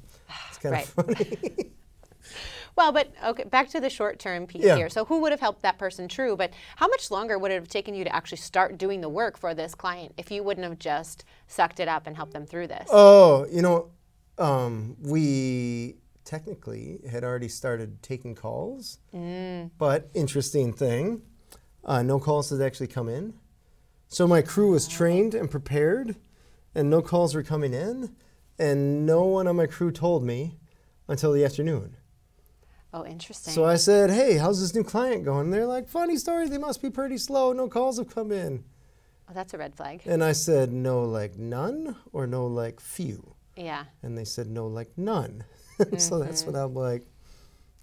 It's 0.50 0.58
kind 0.60 0.74
Right. 0.74 0.88
of 0.88 0.94
funny. 1.16 1.72
Well, 2.76 2.92
but 2.92 3.14
okay, 3.24 3.44
back 3.44 3.70
to 3.70 3.80
the 3.80 3.90
short 3.90 4.18
term 4.18 4.48
piece 4.48 4.64
Yeah. 4.64 4.78
here. 4.78 4.90
So 4.90 5.06
who 5.06 5.20
would 5.22 5.32
have 5.32 5.40
helped 5.42 5.62
that 5.62 5.78
person 5.78 6.08
true, 6.08 6.36
but 6.36 6.52
how 6.78 6.88
much 6.88 7.12
longer 7.12 7.38
would 7.38 7.52
it 7.52 7.56
have 7.56 7.68
taken 7.68 7.94
you 7.94 8.04
to 8.04 8.16
actually 8.16 8.40
start 8.40 8.80
doing 8.80 9.02
the 9.02 9.10
work 9.10 9.38
for 9.38 9.54
this 9.54 9.76
client 9.76 10.14
if 10.18 10.32
you 10.32 10.42
wouldn't 10.42 10.66
have 10.68 10.80
just 10.80 11.24
sucked 11.48 11.80
it 11.80 11.88
up 11.88 12.08
and 12.08 12.16
helped 12.16 12.34
them 12.34 12.48
through 12.48 12.68
this? 12.68 12.88
oh, 12.92 13.46
you 13.52 13.62
know, 13.62 13.92
um, 14.40 14.96
we 15.02 15.98
technically 16.26 17.02
had 17.12 17.24
already 17.24 17.50
started 17.50 18.02
taking 18.02 18.34
calls, 18.34 18.98
Mm. 19.14 19.70
but 19.78 20.10
interesting 20.16 20.74
thing, 20.74 21.22
uh, 21.86 22.02
no 22.02 22.18
calls 22.20 22.50
had 22.50 22.62
actually 22.62 22.88
come 22.88 23.08
in. 23.08 23.34
So 24.14 24.28
my 24.28 24.44
crew 24.44 24.70
was 24.70 24.88
trained 24.88 25.34
and 25.34 25.50
prepared, 25.50 26.18
and 26.76 26.88
no 26.88 27.02
calls 27.02 27.34
were 27.34 27.42
coming 27.42 27.74
in, 27.74 28.16
and 28.60 29.08
no 29.08 29.24
one 29.24 29.48
on 29.48 29.56
my 29.56 29.66
crew 29.66 29.90
told 29.90 30.24
me 30.24 30.60
until 31.08 31.32
the 31.32 31.44
afternoon. 31.44 31.98
Oh, 32.94 33.04
interesting. 33.04 33.56
So 33.56 33.66
I 33.66 33.74
said, 33.74 34.12
"Hey, 34.12 34.38
how's 34.38 34.62
this 34.62 34.76
new 34.76 34.84
client 34.84 35.26
going?" 35.26 35.50
They're 35.50 35.66
like, 35.66 35.90
"Funny 35.90 36.16
story. 36.18 36.48
They 36.48 36.60
must 36.60 36.80
be 36.80 36.92
pretty 36.92 37.18
slow. 37.18 37.54
No 37.54 37.68
calls 37.68 37.98
have 37.98 38.08
come 38.14 38.32
in." 38.32 38.64
oh, 39.28 39.34
that's 39.34 39.56
a 39.56 39.58
red 39.58 39.74
flag. 39.74 40.04
And 40.06 40.24
I 40.24 40.34
said, 40.34 40.72
"No, 40.72 41.02
like 41.02 41.36
none, 41.40 41.96
or 42.12 42.28
no, 42.28 42.46
like 42.46 42.80
few." 42.80 43.34
Yeah. 43.56 43.86
And 44.04 44.16
they 44.16 44.26
said, 44.26 44.46
"No, 44.46 44.68
like 44.68 44.96
none." 44.96 45.44
so 45.98 46.20
that's 46.20 46.44
mm-hmm. 46.44 46.52
when 46.52 46.62
I'm 46.62 46.76
like, 46.76 47.08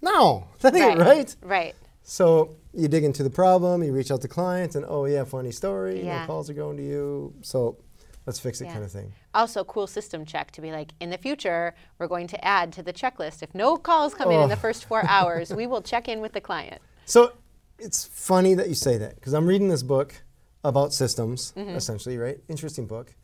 "No, 0.01 0.47
that 0.61 0.73
ain't 0.75 0.97
Right. 0.97 1.07
right." 1.07 1.35
Right. 1.41 1.75
So 2.03 2.55
you 2.73 2.87
dig 2.87 3.03
into 3.03 3.23
the 3.23 3.29
problem, 3.29 3.83
you 3.83 3.91
reach 3.91 4.11
out 4.11 4.21
to 4.21 4.27
clients, 4.27 4.75
and 4.75 4.85
oh 4.87 5.05
yeah, 5.05 5.23
funny 5.23 5.51
story. 5.51 6.03
Yeah. 6.03 6.25
Calls 6.25 6.49
are 6.49 6.53
going 6.53 6.77
to 6.77 6.83
you. 6.83 7.33
So 7.41 7.77
let's 8.25 8.39
fix 8.39 8.61
it, 8.61 8.65
Yeah. 8.65 8.73
kind 8.73 8.85
of 8.85 8.91
thing. 8.91 9.13
Also, 9.33 9.63
cool 9.63 9.87
system 9.87 10.25
check 10.25 10.51
to 10.51 10.61
be 10.61 10.71
like, 10.71 10.93
in 10.99 11.09
the 11.09 11.17
future, 11.17 11.73
we're 11.99 12.07
going 12.07 12.27
to 12.27 12.45
add 12.45 12.71
to 12.73 12.83
the 12.83 12.93
checklist. 12.93 13.41
If 13.43 13.53
no 13.55 13.77
calls 13.77 14.13
come 14.13 14.31
in 14.31 14.39
in 14.41 14.49
the 14.49 14.55
Oh. 14.55 14.59
first 14.59 14.85
four 14.85 15.03
hours, 15.07 15.53
we 15.53 15.67
will 15.67 15.81
check 15.81 16.07
in 16.07 16.21
with 16.21 16.33
the 16.33 16.41
client. 16.41 16.81
So 17.05 17.33
it's 17.79 18.05
funny 18.05 18.53
that 18.53 18.69
you 18.69 18.75
say 18.75 18.97
that 18.97 19.15
because 19.15 19.33
I'm 19.33 19.45
reading 19.45 19.69
this 19.69 19.83
book 19.83 20.21
about 20.63 20.93
systems, 20.93 21.51
Mm-hmm. 21.57 21.71
essentially, 21.75 22.17
right? 22.17 22.39
Interesting 22.47 22.85
book. 22.85 23.15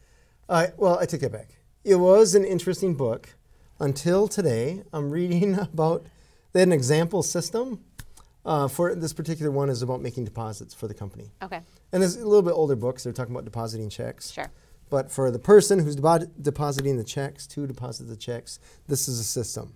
I 0.49 0.71
well, 0.77 0.97
I 0.99 1.05
take 1.05 1.23
it 1.23 1.31
back. 1.31 1.49
It 1.83 1.95
was 1.95 2.35
an 2.35 2.43
interesting 2.43 2.95
book 2.95 3.29
until 3.79 4.27
today. 4.27 4.83
I'm 4.91 5.09
reading 5.11 5.57
about 5.59 6.05
they 6.53 6.61
had 6.61 6.69
an 6.69 6.73
example 6.73 7.21
system 7.23 7.83
Uh, 8.47 8.67
for 8.67 8.95
this 8.95 9.11
particular 9.11 9.51
one 9.51 9.69
is 9.69 9.81
about 9.81 10.01
making 10.01 10.23
deposits 10.23 10.73
for 10.73 10.87
the 10.87 10.93
company. 10.93 11.29
Okay. 11.43 11.59
And 11.91 12.01
it's 12.01 12.15
a 12.15 12.19
little 12.25 12.41
bit 12.41 12.51
older 12.53 12.77
books. 12.77 13.03
They're 13.03 13.11
talking 13.11 13.35
about 13.35 13.43
depositing 13.45 13.89
checks. 13.89 14.31
Sure. 14.31 14.49
But 14.89 15.11
for 15.11 15.29
the 15.31 15.37
person 15.39 15.79
who's 15.79 15.97
depo- 15.97 16.31
depositing 16.41 16.95
the 16.95 17.03
checks 17.03 17.45
to 17.47 17.67
deposit 17.67 18.05
the 18.05 18.15
checks, 18.15 18.59
this 18.87 19.09
is 19.09 19.19
a 19.19 19.23
system. 19.25 19.73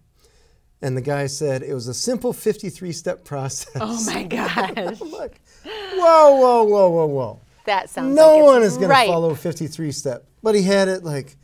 And 0.82 0.96
the 0.96 1.02
guy 1.02 1.28
said 1.28 1.64
it 1.64 1.74
was 1.74 1.88
a 1.90 1.94
simple 1.94 2.32
53 2.32 2.94
step 2.94 3.26
process. 3.26 3.76
Oh 3.80 4.02
my 4.06 4.24
gosh. 4.38 5.00
Look, 5.02 5.34
whoa, 5.66 6.36
whoa, 6.36 6.64
whoa, 6.64 6.90
whoa, 6.90 7.06
whoa. 7.08 7.40
That 7.66 7.90
sounds 7.90 8.16
No 8.16 8.38
like 8.38 8.44
one 8.46 8.64
is 8.64 8.78
going 8.78 8.90
to 8.90 9.06
follow 9.06 9.36
53 9.36 9.92
step. 9.92 10.26
But 10.42 10.56
he 10.56 10.64
had 10.64 10.88
it 10.88 11.04
like 11.04 11.36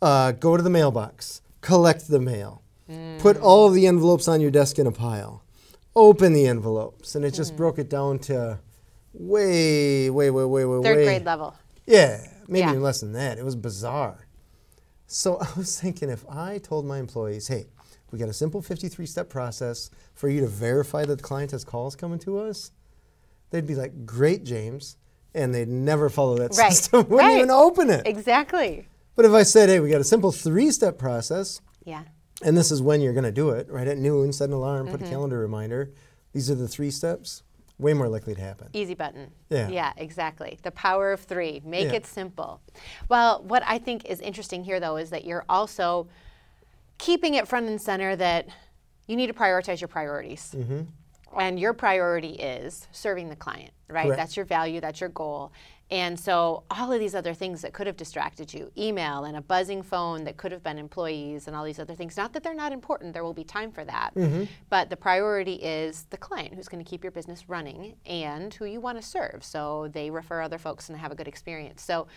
uh, 0.00 0.32
go 0.32 0.56
to 0.56 0.62
the 0.62 0.70
mailbox, 0.70 1.42
collect 1.60 2.08
the 2.08 2.18
mail, 2.20 2.62
Mm. 2.90 3.18
put 3.18 3.36
all 3.38 3.66
of 3.66 3.74
the 3.74 3.86
envelopes 3.88 4.26
on 4.28 4.40
your 4.40 4.52
desk 4.52 4.78
in 4.78 4.86
a 4.86 4.92
pile, 4.92 5.42
open 5.96 6.32
the 6.34 6.46
envelopes. 6.46 7.14
And 7.16 7.24
it 7.24 7.32
just 7.34 7.54
Mm. 7.54 7.56
broke 7.56 7.78
it 7.80 7.88
down 7.90 8.18
to 8.20 8.60
way, 9.12 10.10
way, 10.10 10.30
way, 10.30 10.44
way, 10.44 10.64
way, 10.64 10.82
Third 10.82 10.96
way. 10.98 11.04
grade 11.04 11.24
level. 11.24 11.54
Yeah, 11.86 12.24
maybe 12.46 12.60
Yeah. 12.60 12.70
even 12.70 12.82
less 12.82 13.00
than 13.00 13.12
that. 13.12 13.38
It 13.38 13.44
was 13.44 13.56
bizarre. 13.56 14.26
So 15.06 15.36
I 15.40 15.48
was 15.56 15.80
thinking 15.80 16.10
if 16.10 16.24
I 16.28 16.58
told 16.58 16.84
my 16.86 16.98
employees, 16.98 17.48
hey, 17.48 17.66
we 18.12 18.18
got 18.18 18.28
a 18.28 18.32
simple 18.34 18.62
53 18.62 19.06
step 19.06 19.28
process 19.28 19.90
for 20.14 20.28
you 20.28 20.40
to 20.42 20.46
verify 20.46 21.04
that 21.04 21.16
the 21.16 21.22
client 21.24 21.50
has 21.50 21.64
calls 21.64 21.96
coming 21.96 22.18
to 22.20 22.38
us, 22.38 22.70
they'd 23.50 23.66
be 23.66 23.74
like, 23.74 24.06
great, 24.06 24.44
James. 24.44 24.96
And 25.34 25.54
they'd 25.54 25.68
never 25.68 26.08
follow 26.08 26.36
that 26.38 26.56
Right. 26.56 26.72
system, 26.72 27.00
wouldn't 27.08 27.18
Right. 27.18 27.36
even 27.38 27.50
open 27.50 27.90
it. 27.90 28.06
Exactly. 28.06 28.88
But 29.14 29.24
if 29.24 29.32
I 29.32 29.42
said, 29.44 29.68
hey, 29.68 29.80
we 29.80 29.90
got 29.90 30.00
a 30.00 30.04
simple 30.04 30.30
three 30.32 30.70
step 30.70 30.98
process, 30.98 31.60
Yeah. 31.84 32.02
And 32.44 32.56
this 32.56 32.70
is 32.70 32.82
when 32.82 33.00
you're 33.00 33.12
going 33.12 33.24
to 33.24 33.32
do 33.32 33.50
it, 33.50 33.68
right 33.70 33.86
at 33.88 33.98
noon, 33.98 34.32
set 34.32 34.48
an 34.48 34.54
alarm, 34.54 34.86
Mm-hmm. 34.86 34.96
put 34.96 35.06
a 35.06 35.10
calendar 35.10 35.38
reminder, 35.38 35.90
these 36.32 36.50
are 36.50 36.54
the 36.54 36.68
three 36.68 36.90
steps, 36.90 37.42
way 37.78 37.94
more 37.94 38.08
likely 38.08 38.34
to 38.34 38.40
happen. 38.40 38.68
Easy 38.72 38.94
button. 38.94 39.30
Yeah. 39.50 39.68
Yeah, 39.68 39.92
exactly. 39.96 40.58
The 40.62 40.70
power 40.70 41.12
of 41.12 41.20
three. 41.20 41.62
Make 41.64 41.86
Yeah. 41.86 41.94
it 41.94 42.06
simple. 42.06 42.60
Well, 43.08 43.42
what 43.42 43.62
I 43.66 43.78
think 43.78 44.04
is 44.06 44.20
interesting 44.20 44.64
here, 44.64 44.80
though, 44.80 44.96
is 44.96 45.10
that 45.10 45.24
you're 45.24 45.44
also 45.48 46.08
keeping 46.98 47.34
it 47.34 47.46
front 47.48 47.66
and 47.68 47.80
center 47.80 48.16
that 48.16 48.48
you 49.06 49.16
need 49.16 49.26
to 49.28 49.34
prioritize 49.34 49.80
your 49.80 49.88
priorities. 49.88 50.54
Mm-hmm. 50.56 50.80
And 51.38 51.60
your 51.60 51.74
priority 51.74 52.30
is 52.30 52.86
serving 52.92 53.28
the 53.28 53.36
client, 53.36 53.70
right? 53.88 54.04
Correct. 54.06 54.16
That's 54.18 54.36
your 54.36 54.46
value, 54.46 54.80
that's 54.80 55.00
your 55.00 55.10
goal. 55.10 55.52
And 55.90 56.18
so 56.18 56.64
all 56.70 56.92
of 56.92 56.98
these 56.98 57.14
other 57.14 57.32
things 57.32 57.62
that 57.62 57.72
could 57.72 57.86
have 57.86 57.96
distracted 57.96 58.52
you, 58.52 58.72
email 58.76 59.24
and 59.24 59.36
a 59.36 59.40
buzzing 59.40 59.82
phone 59.82 60.24
that 60.24 60.36
could 60.36 60.50
have 60.50 60.62
been 60.62 60.78
employees 60.78 61.46
and 61.46 61.54
all 61.54 61.64
these 61.64 61.78
other 61.78 61.94
things, 61.94 62.16
not 62.16 62.32
that 62.32 62.42
they're 62.42 62.54
not 62.54 62.72
important, 62.72 63.12
there 63.12 63.22
will 63.22 63.34
be 63.34 63.44
time 63.44 63.70
for 63.70 63.84
that. 63.84 64.12
Mm-hmm. 64.16 64.44
But 64.68 64.90
the 64.90 64.96
priority 64.96 65.54
is 65.54 66.06
the 66.10 66.16
client 66.16 66.54
who's 66.54 66.66
going 66.66 66.84
to 66.84 66.88
keep 66.88 67.04
your 67.04 67.12
business 67.12 67.48
running 67.48 67.94
and 68.04 68.52
who 68.52 68.64
you 68.64 68.80
want 68.80 69.00
to 69.00 69.06
serve. 69.06 69.44
So 69.44 69.88
they 69.92 70.10
refer 70.10 70.42
other 70.42 70.58
folks 70.58 70.88
and 70.88 70.98
have 70.98 71.12
a 71.12 71.14
good 71.14 71.28
experience. 71.28 71.82
So 71.82 72.08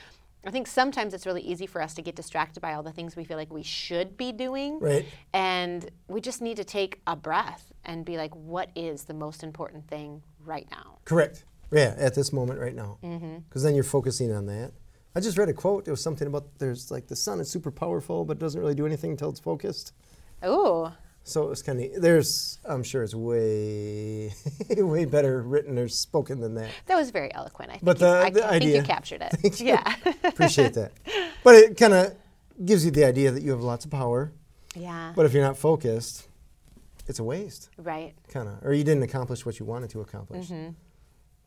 I 0.45 0.51
think 0.51 0.67
sometimes 0.67 1.13
it's 1.13 1.25
really 1.25 1.41
easy 1.41 1.67
for 1.67 1.81
us 1.81 1.93
to 1.95 2.01
get 2.01 2.15
distracted 2.15 2.61
by 2.61 2.73
all 2.73 2.81
the 2.81 2.93
things 2.93 3.15
we 3.15 3.23
feel 3.23 3.37
like 3.37 3.51
we 3.51 3.61
should 3.61 4.17
be 4.17 4.31
doing. 4.31 4.79
Right. 4.79 5.05
And 5.33 5.89
we 6.07 6.21
just 6.21 6.41
need 6.41 6.57
to 6.57 6.63
take 6.63 7.01
a 7.05 7.15
breath 7.15 7.71
and 7.85 8.05
be 8.05 8.17
like, 8.17 8.33
what 8.35 8.69
is 8.75 9.03
the 9.03 9.13
most 9.13 9.43
important 9.43 9.87
thing 9.87 10.23
right 10.45 10.67
now? 10.71 10.97
Correct. 11.05 11.43
Yeah, 11.71 11.93
at 11.97 12.15
this 12.15 12.31
moment 12.33 12.59
right 12.59 12.75
now. 12.75 12.97
Because 13.01 13.21
Mm-hmm. 13.21 13.61
then 13.63 13.75
you're 13.75 13.83
focusing 13.83 14.31
on 14.33 14.45
that. 14.47 14.71
I 15.15 15.19
just 15.19 15.37
read 15.37 15.49
a 15.49 15.53
quote. 15.53 15.87
It 15.87 15.91
was 15.91 16.01
something 16.01 16.27
about 16.27 16.45
there's 16.59 16.91
like 16.91 17.07
the 17.07 17.15
sun 17.15 17.39
is 17.39 17.49
super 17.49 17.71
powerful, 17.71 18.25
but 18.25 18.37
it 18.37 18.39
doesn't 18.39 18.59
really 18.61 18.75
do 18.75 18.85
anything 18.85 19.11
until 19.11 19.29
it's 19.29 19.39
focused. 19.39 19.93
Oh. 20.43 20.93
So 21.23 21.43
it 21.43 21.49
was 21.49 21.61
kind 21.61 21.79
of 21.81 22.01
there's 22.01 22.57
I'm 22.65 22.81
sure 22.83 23.03
it's 23.03 23.13
way 23.13 24.33
way 24.77 25.05
better 25.05 25.41
written 25.41 25.77
or 25.77 25.87
spoken 25.87 26.39
than 26.39 26.55
that. 26.55 26.69
that 26.87 26.95
was 26.95 27.11
very 27.11 27.33
eloquent. 27.33 27.69
I 27.71 27.73
think, 27.73 27.85
But 27.85 27.97
you, 27.99 28.05
the- 28.05 28.19
I, 28.25 28.29
the 28.29 28.47
I 28.47 28.59
think 28.59 28.75
you 28.75 28.81
captured 28.95 29.21
it. 29.21 29.31
Thank 29.33 29.59
you. 29.59 29.67
Yeah. 29.67 29.95
Appreciate 30.23 30.73
that. 30.75 30.91
But 31.43 31.55
it 31.55 31.77
kind 31.77 31.93
of 31.93 32.15
gives 32.65 32.85
you 32.85 32.91
the 32.91 33.03
idea 33.05 33.31
that 33.31 33.43
you 33.43 33.51
have 33.51 33.61
lots 33.61 33.85
of 33.85 33.91
power, 33.91 34.31
yeah. 34.75 35.13
but 35.15 35.25
if 35.25 35.33
you're 35.33 35.43
not 35.43 35.57
focused, 35.57 36.27
it's 37.07 37.19
a 37.19 37.23
waste. 37.23 37.69
Right. 37.77 38.13
kind 38.27 38.47
of, 38.49 38.63
or 38.63 38.73
you 38.73 38.83
didn't 38.83 39.03
accomplish 39.03 39.45
what 39.45 39.59
you 39.59 39.65
wanted 39.65 39.89
to 39.91 40.01
accomplish. 40.01 40.47
Mm-hmm. 40.47 40.71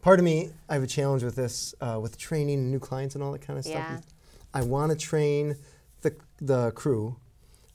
Part 0.03 0.19
of 0.19 0.25
me, 0.25 0.51
I 0.69 0.75
have 0.75 0.83
a 0.83 0.87
challenge 0.89 1.23
with 1.23 1.37
this, 1.37 1.77
uh, 1.81 1.99
with 2.03 2.19
training 2.19 2.73
new 2.73 2.81
clients 2.81 3.15
and 3.15 3.23
all 3.23 3.31
that 3.33 3.41
kind 3.41 3.57
of 3.57 3.65
Yeah. 3.65 3.99
stuff. 4.01 4.07
I 4.53 4.63
want 4.63 4.91
to 4.91 4.99
train 4.99 5.57
the 6.03 6.15
the 6.41 6.73
crew 6.73 7.17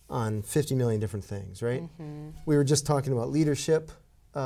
on 0.10 0.42
50 0.42 0.76
million 0.76 1.00
different 1.00 1.24
things, 1.24 1.62
right? 1.62 1.84
Mm-hmm. 1.84 2.32
We 2.46 2.58
were 2.58 2.66
just 2.66 2.86
talking 2.86 3.13
about 3.13 3.30
leadership. 3.32 3.92
Uh, 4.36 4.40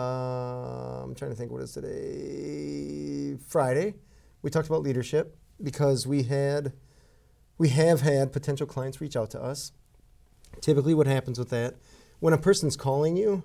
I'm 1.04 1.16
trying 1.16 1.32
to 1.32 1.36
think 1.38 1.52
what 1.52 1.62
is 1.64 1.72
today. 1.74 3.36
Friday, 3.48 3.96
we 4.44 4.52
talked 4.52 4.68
about 4.68 4.84
leadership 4.84 5.36
because 5.62 6.06
we 6.06 6.24
had, 6.24 6.74
we 7.58 7.70
have 7.70 8.02
had 8.02 8.32
potential 8.32 8.68
clients 8.68 9.02
reach 9.02 9.16
out 9.16 9.32
to 9.32 9.42
us. 9.42 9.72
Typically, 10.62 10.94
what 10.94 11.08
happens 11.08 11.40
with 11.40 11.50
that, 11.50 11.76
when 12.20 12.32
a 12.34 12.38
person's 12.38 12.78
calling 12.78 13.18
you, 13.18 13.42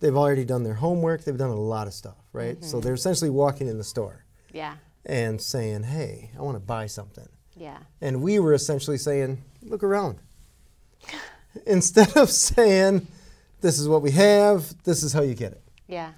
they've 0.00 0.16
already 0.16 0.44
done 0.44 0.62
their 0.62 0.74
homework, 0.74 1.24
they've 1.24 1.36
done 1.36 1.50
a 1.50 1.54
lot 1.54 1.86
of 1.86 1.94
stuff, 1.94 2.16
right? 2.32 2.62
So 2.62 2.76
mm-hmm. 2.76 2.84
they're 2.84 2.94
essentially 2.94 3.30
walking 3.30 3.68
in 3.68 3.78
the 3.78 3.84
store 3.84 4.24
Yeah. 4.52 4.76
and 5.04 5.40
saying, 5.40 5.84
hey, 5.84 6.30
I 6.38 6.42
want 6.42 6.56
to 6.56 6.60
buy 6.60 6.86
something. 6.86 7.28
Yeah. 7.54 7.78
And 8.00 8.22
we 8.22 8.38
were 8.38 8.52
essentially 8.52 8.98
saying, 8.98 9.42
look 9.62 9.82
around. 9.82 10.18
Instead 11.66 12.16
of 12.16 12.30
saying, 12.30 13.06
this 13.60 13.78
is 13.78 13.88
what 13.88 14.02
we 14.02 14.10
have, 14.12 14.82
this 14.84 15.02
is 15.02 15.12
how 15.12 15.22
you 15.22 15.34
get 15.34 15.52
it. 15.52 15.62
Yeah. 15.86 16.12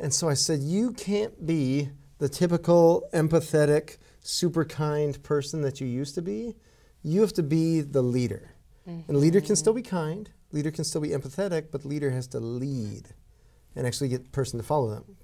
And 0.00 0.12
so 0.12 0.28
I 0.28 0.34
said, 0.34 0.60
you 0.60 0.92
can't 0.92 1.46
be 1.46 1.90
the 2.18 2.28
typical 2.28 3.08
empathetic, 3.12 3.98
super 4.20 4.64
kind 4.64 5.22
person 5.22 5.62
that 5.62 5.80
you 5.80 5.86
used 5.86 6.14
to 6.16 6.22
be. 6.22 6.56
You 7.02 7.20
have 7.20 7.32
to 7.34 7.42
be 7.42 7.80
the 7.80 8.02
leader. 8.02 8.50
And 8.86 9.16
leader 9.16 9.40
can 9.40 9.48
mm-hmm. 9.48 9.54
still 9.54 9.72
be 9.72 9.82
kind, 9.82 10.28
leader 10.54 10.70
can 10.70 10.84
still 10.84 11.00
be 11.00 11.10
empathetic, 11.10 11.66
but 11.70 11.84
leader 11.84 12.10
has 12.10 12.26
to 12.28 12.40
lead 12.40 13.08
and 13.76 13.86
actually 13.86 14.08
get 14.08 14.24
the 14.24 14.30
person 14.30 14.58
to 14.58 14.64
follow 14.64 14.88
them. 14.88 15.16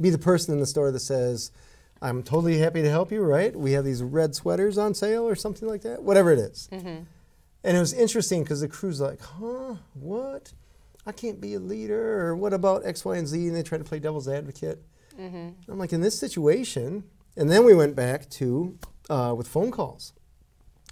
Be 0.00 0.10
the 0.10 0.18
person 0.18 0.54
in 0.54 0.60
the 0.60 0.66
store 0.66 0.90
that 0.90 1.00
says, 1.00 1.52
I'm 2.00 2.22
totally 2.22 2.58
happy 2.58 2.82
to 2.82 2.90
help 2.90 3.12
you, 3.12 3.22
right? 3.22 3.54
We 3.54 3.72
have 3.72 3.84
these 3.84 4.02
red 4.02 4.34
sweaters 4.34 4.78
on 4.78 4.94
sale 4.94 5.28
or 5.28 5.36
something 5.36 5.68
like 5.68 5.82
that, 5.82 6.02
whatever 6.02 6.32
it 6.32 6.38
is. 6.38 6.68
And 7.64 7.76
it 7.76 7.80
was 7.80 7.92
interesting 7.92 8.42
because 8.42 8.60
the 8.60 8.66
crew's 8.68 9.00
like, 9.00 9.20
huh, 9.20 9.76
what? 9.94 10.52
I 11.06 11.12
can't 11.12 11.40
be 11.40 11.54
a 11.54 11.60
leader, 11.60 12.26
or 12.26 12.34
what 12.36 12.52
about 12.52 12.84
X, 12.86 13.04
Y, 13.04 13.16
and 13.16 13.28
Z? 13.28 13.46
And 13.46 13.54
they 13.54 13.62
try 13.62 13.78
to 13.78 13.84
play 13.84 13.98
devil's 14.00 14.28
advocate. 14.28 14.82
I'm 15.68 15.78
like, 15.78 15.92
in 15.92 16.00
this 16.00 16.18
situation, 16.18 17.04
and 17.36 17.50
then 17.50 17.64
we 17.64 17.74
went 17.74 17.94
back 17.94 18.28
to 18.30 18.78
uh, 19.10 19.34
with 19.36 19.46
phone 19.46 19.70
calls. 19.70 20.12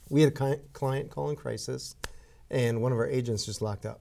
We 0.08 0.22
had 0.22 0.32
a 0.38 0.56
client 0.72 1.10
call 1.10 1.30
in 1.30 1.36
crisis, 1.36 1.94
and 2.50 2.82
one 2.82 2.92
of 2.92 2.98
our 2.98 3.06
agents 3.08 3.46
just 3.46 3.62
locked 3.62 3.86
up. 3.86 4.00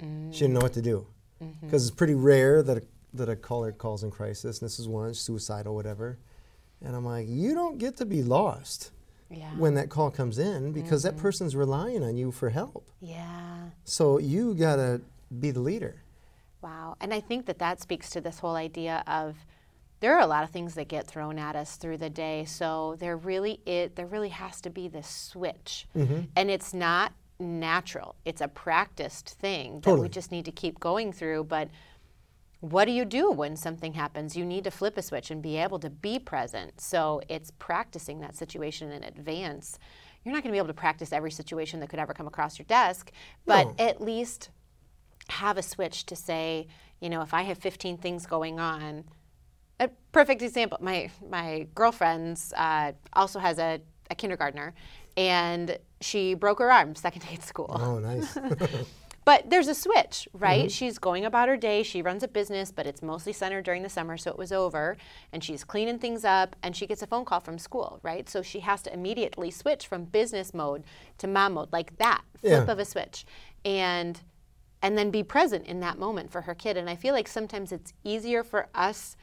She 0.00 0.40
didn't 0.40 0.52
know 0.54 0.60
what 0.60 0.74
to 0.74 0.82
do 0.82 1.06
mm-hmm. 1.42 1.66
because 1.66 1.86
it's 1.86 1.96
pretty 1.96 2.14
rare 2.14 2.62
that 2.62 2.76
a, 2.76 2.82
that 3.14 3.28
a 3.30 3.36
caller 3.36 3.72
calls 3.72 4.02
in 4.04 4.10
crisis. 4.10 4.60
And 4.60 4.66
this 4.66 4.78
is 4.78 4.86
one 4.86 5.14
suicidal, 5.14 5.74
whatever. 5.74 6.18
And 6.84 6.94
I'm 6.94 7.04
like, 7.04 7.26
you 7.28 7.54
don't 7.54 7.78
get 7.78 7.96
to 7.96 8.04
be 8.04 8.22
lost 8.22 8.90
Yeah. 9.30 9.50
when 9.56 9.74
that 9.74 9.88
call 9.88 10.10
comes 10.10 10.38
in 10.38 10.72
because 10.72 11.02
that 11.04 11.14
mm-hmm. 11.14 11.22
person's 11.22 11.56
relying 11.56 12.04
on 12.04 12.16
you 12.16 12.30
for 12.30 12.50
help. 12.50 12.90
yeah. 13.00 13.70
So 13.84 14.18
you 14.18 14.54
gotta 14.54 15.00
be 15.40 15.50
the 15.50 15.60
leader. 15.60 16.02
Wow. 16.60 16.96
And 17.00 17.14
I 17.14 17.20
think 17.20 17.46
that 17.46 17.58
that 17.58 17.80
speaks 17.80 18.10
to 18.10 18.20
this 18.20 18.38
whole 18.40 18.56
idea 18.56 19.02
of 19.06 19.36
there 20.00 20.14
are 20.14 20.20
a 20.20 20.26
lot 20.26 20.44
of 20.44 20.50
things 20.50 20.74
that 20.74 20.88
get 20.88 21.06
thrown 21.06 21.38
at 21.38 21.56
us 21.56 21.76
through 21.76 21.98
the 21.98 22.10
day. 22.10 22.44
So 22.44 22.96
there 22.98 23.16
really 23.16 23.60
it 23.64 23.96
there 23.96 24.06
really 24.06 24.28
has 24.28 24.60
to 24.60 24.70
be 24.70 24.88
this 24.88 25.08
switch. 25.08 25.86
Mm-hmm. 25.96 26.20
And 26.36 26.50
it's 26.50 26.74
not 26.74 27.12
natural. 27.38 28.14
It's 28.24 28.40
a 28.40 28.48
practiced 28.48 29.30
thing 29.30 29.74
that 29.76 29.82
Totally. 29.82 30.02
we 30.02 30.08
just 30.08 30.30
need 30.32 30.44
to 30.46 30.52
keep 30.52 30.80
going 30.80 31.12
through, 31.12 31.44
but 31.44 31.68
what 32.60 32.86
do 32.86 32.92
you 32.92 33.04
do 33.04 33.30
when 33.30 33.56
something 33.56 33.92
happens? 33.94 34.36
You 34.36 34.44
need 34.44 34.64
to 34.64 34.70
flip 34.70 34.96
a 34.96 35.02
switch 35.02 35.30
and 35.30 35.42
be 35.42 35.56
able 35.58 35.78
to 35.80 35.90
be 35.90 36.18
present. 36.18 36.80
So 36.80 37.20
it's 37.28 37.50
practicing 37.58 38.20
that 38.20 38.34
situation 38.34 38.90
in 38.90 39.04
advance. 39.04 39.78
You're 40.24 40.34
not 40.34 40.42
going 40.42 40.50
to 40.50 40.54
be 40.54 40.58
able 40.58 40.68
to 40.68 40.74
practice 40.74 41.12
every 41.12 41.30
situation 41.30 41.78
that 41.80 41.88
could 41.88 41.98
ever 42.00 42.14
come 42.14 42.26
across 42.26 42.58
your 42.58 42.66
desk, 42.66 43.12
but 43.44 43.66
No. 43.66 43.74
at 43.78 44.00
least 44.00 44.50
have 45.28 45.58
a 45.58 45.62
switch 45.62 46.06
to 46.06 46.16
say, 46.16 46.66
you 47.00 47.10
know, 47.10 47.20
if 47.20 47.34
I 47.34 47.42
have 47.42 47.58
15 47.58 47.98
things 47.98 48.26
going 48.26 48.58
on, 48.58 49.04
a 49.78 49.88
perfect 50.10 50.40
example. 50.40 50.78
My 50.80 51.10
my 51.28 51.66
girlfriend's 51.74 52.52
uh, 52.54 52.92
also 53.12 53.38
has 53.38 53.58
a, 53.58 53.80
a 54.10 54.14
kindergartner, 54.14 54.72
and 55.16 55.78
she 56.00 56.34
broke 56.34 56.58
her 56.58 56.70
arm 56.70 56.94
second 56.94 57.22
day 57.28 57.34
at 57.34 57.42
school. 57.42 57.76
Oh, 57.80 57.98
nice. 57.98 58.36
But 59.24 59.50
there's 59.50 59.66
a 59.66 59.74
switch, 59.74 60.28
right? 60.32 60.60
Mm-hmm. 60.66 60.68
She's 60.68 60.98
going 61.00 61.24
about 61.24 61.48
her 61.48 61.56
day. 61.56 61.82
She 61.82 62.00
runs 62.00 62.22
a 62.22 62.28
business, 62.28 62.70
but 62.70 62.86
it's 62.86 63.02
mostly 63.02 63.32
centered 63.32 63.64
during 63.64 63.82
the 63.82 63.88
summer, 63.88 64.16
so 64.16 64.30
it 64.30 64.38
was 64.38 64.52
over. 64.52 64.96
And 65.32 65.42
she's 65.42 65.64
cleaning 65.64 65.98
things 65.98 66.24
up, 66.24 66.54
and 66.62 66.76
she 66.76 66.86
gets 66.86 67.02
a 67.02 67.08
phone 67.08 67.24
call 67.24 67.40
from 67.40 67.58
school, 67.58 67.98
right? 68.04 68.28
So 68.28 68.40
she 68.40 68.60
has 68.60 68.82
to 68.82 68.94
immediately 68.94 69.50
switch 69.50 69.88
from 69.88 70.04
business 70.04 70.54
mode 70.54 70.84
to 71.18 71.26
mom 71.26 71.54
mode, 71.54 71.72
like 71.72 71.96
that 71.98 72.22
flip 72.38 72.52
Yeah. 72.68 72.72
of 72.72 72.78
a 72.78 72.84
switch. 72.84 73.26
And 73.64 74.20
and 74.80 74.96
then 74.96 75.10
be 75.10 75.24
present 75.24 75.66
in 75.66 75.80
that 75.80 75.98
moment 75.98 76.30
for 76.30 76.42
her 76.42 76.54
kid. 76.54 76.76
And 76.76 76.88
I 76.88 76.94
feel 76.94 77.12
like 77.12 77.26
sometimes 77.26 77.72
it's 77.72 77.92
easier 78.04 78.44
for 78.44 78.68
us 78.76 79.16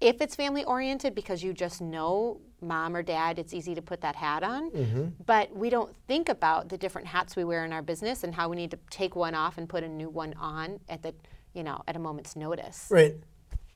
if 0.00 0.20
it's 0.20 0.34
family 0.34 0.64
oriented 0.64 1.14
because 1.14 1.42
you 1.42 1.52
just 1.52 1.80
know 1.80 2.40
mom 2.60 2.96
or 2.96 3.02
dad, 3.02 3.38
it's 3.38 3.54
easy 3.54 3.74
to 3.74 3.82
put 3.82 4.00
that 4.00 4.16
hat 4.16 4.42
on. 4.42 4.70
Mm-hmm. 4.70 5.04
But 5.24 5.54
we 5.54 5.70
don't 5.70 5.94
think 6.08 6.28
about 6.28 6.68
the 6.68 6.78
different 6.78 7.06
hats 7.06 7.36
we 7.36 7.44
wear 7.44 7.64
in 7.64 7.72
our 7.72 7.82
business 7.82 8.24
and 8.24 8.34
how 8.34 8.48
we 8.48 8.56
need 8.56 8.70
to 8.70 8.78
take 8.90 9.14
one 9.14 9.34
off 9.34 9.58
and 9.58 9.68
put 9.68 9.84
a 9.84 9.88
new 9.88 10.08
one 10.08 10.34
on 10.34 10.80
at 10.88 11.02
the, 11.02 11.14
you 11.52 11.62
know, 11.62 11.82
at 11.86 11.96
a 11.96 11.98
moment's 11.98 12.36
notice. 12.36 12.86
Right. 12.90 13.16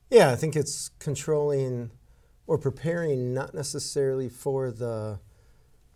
Yeah, 0.09 0.31
I 0.31 0.35
think 0.35 0.55
it's 0.55 0.89
controlling 0.99 1.91
or 2.47 2.57
preparing 2.57 3.33
not 3.33 3.53
necessarily 3.53 4.27
for 4.27 4.71
the 4.71 5.19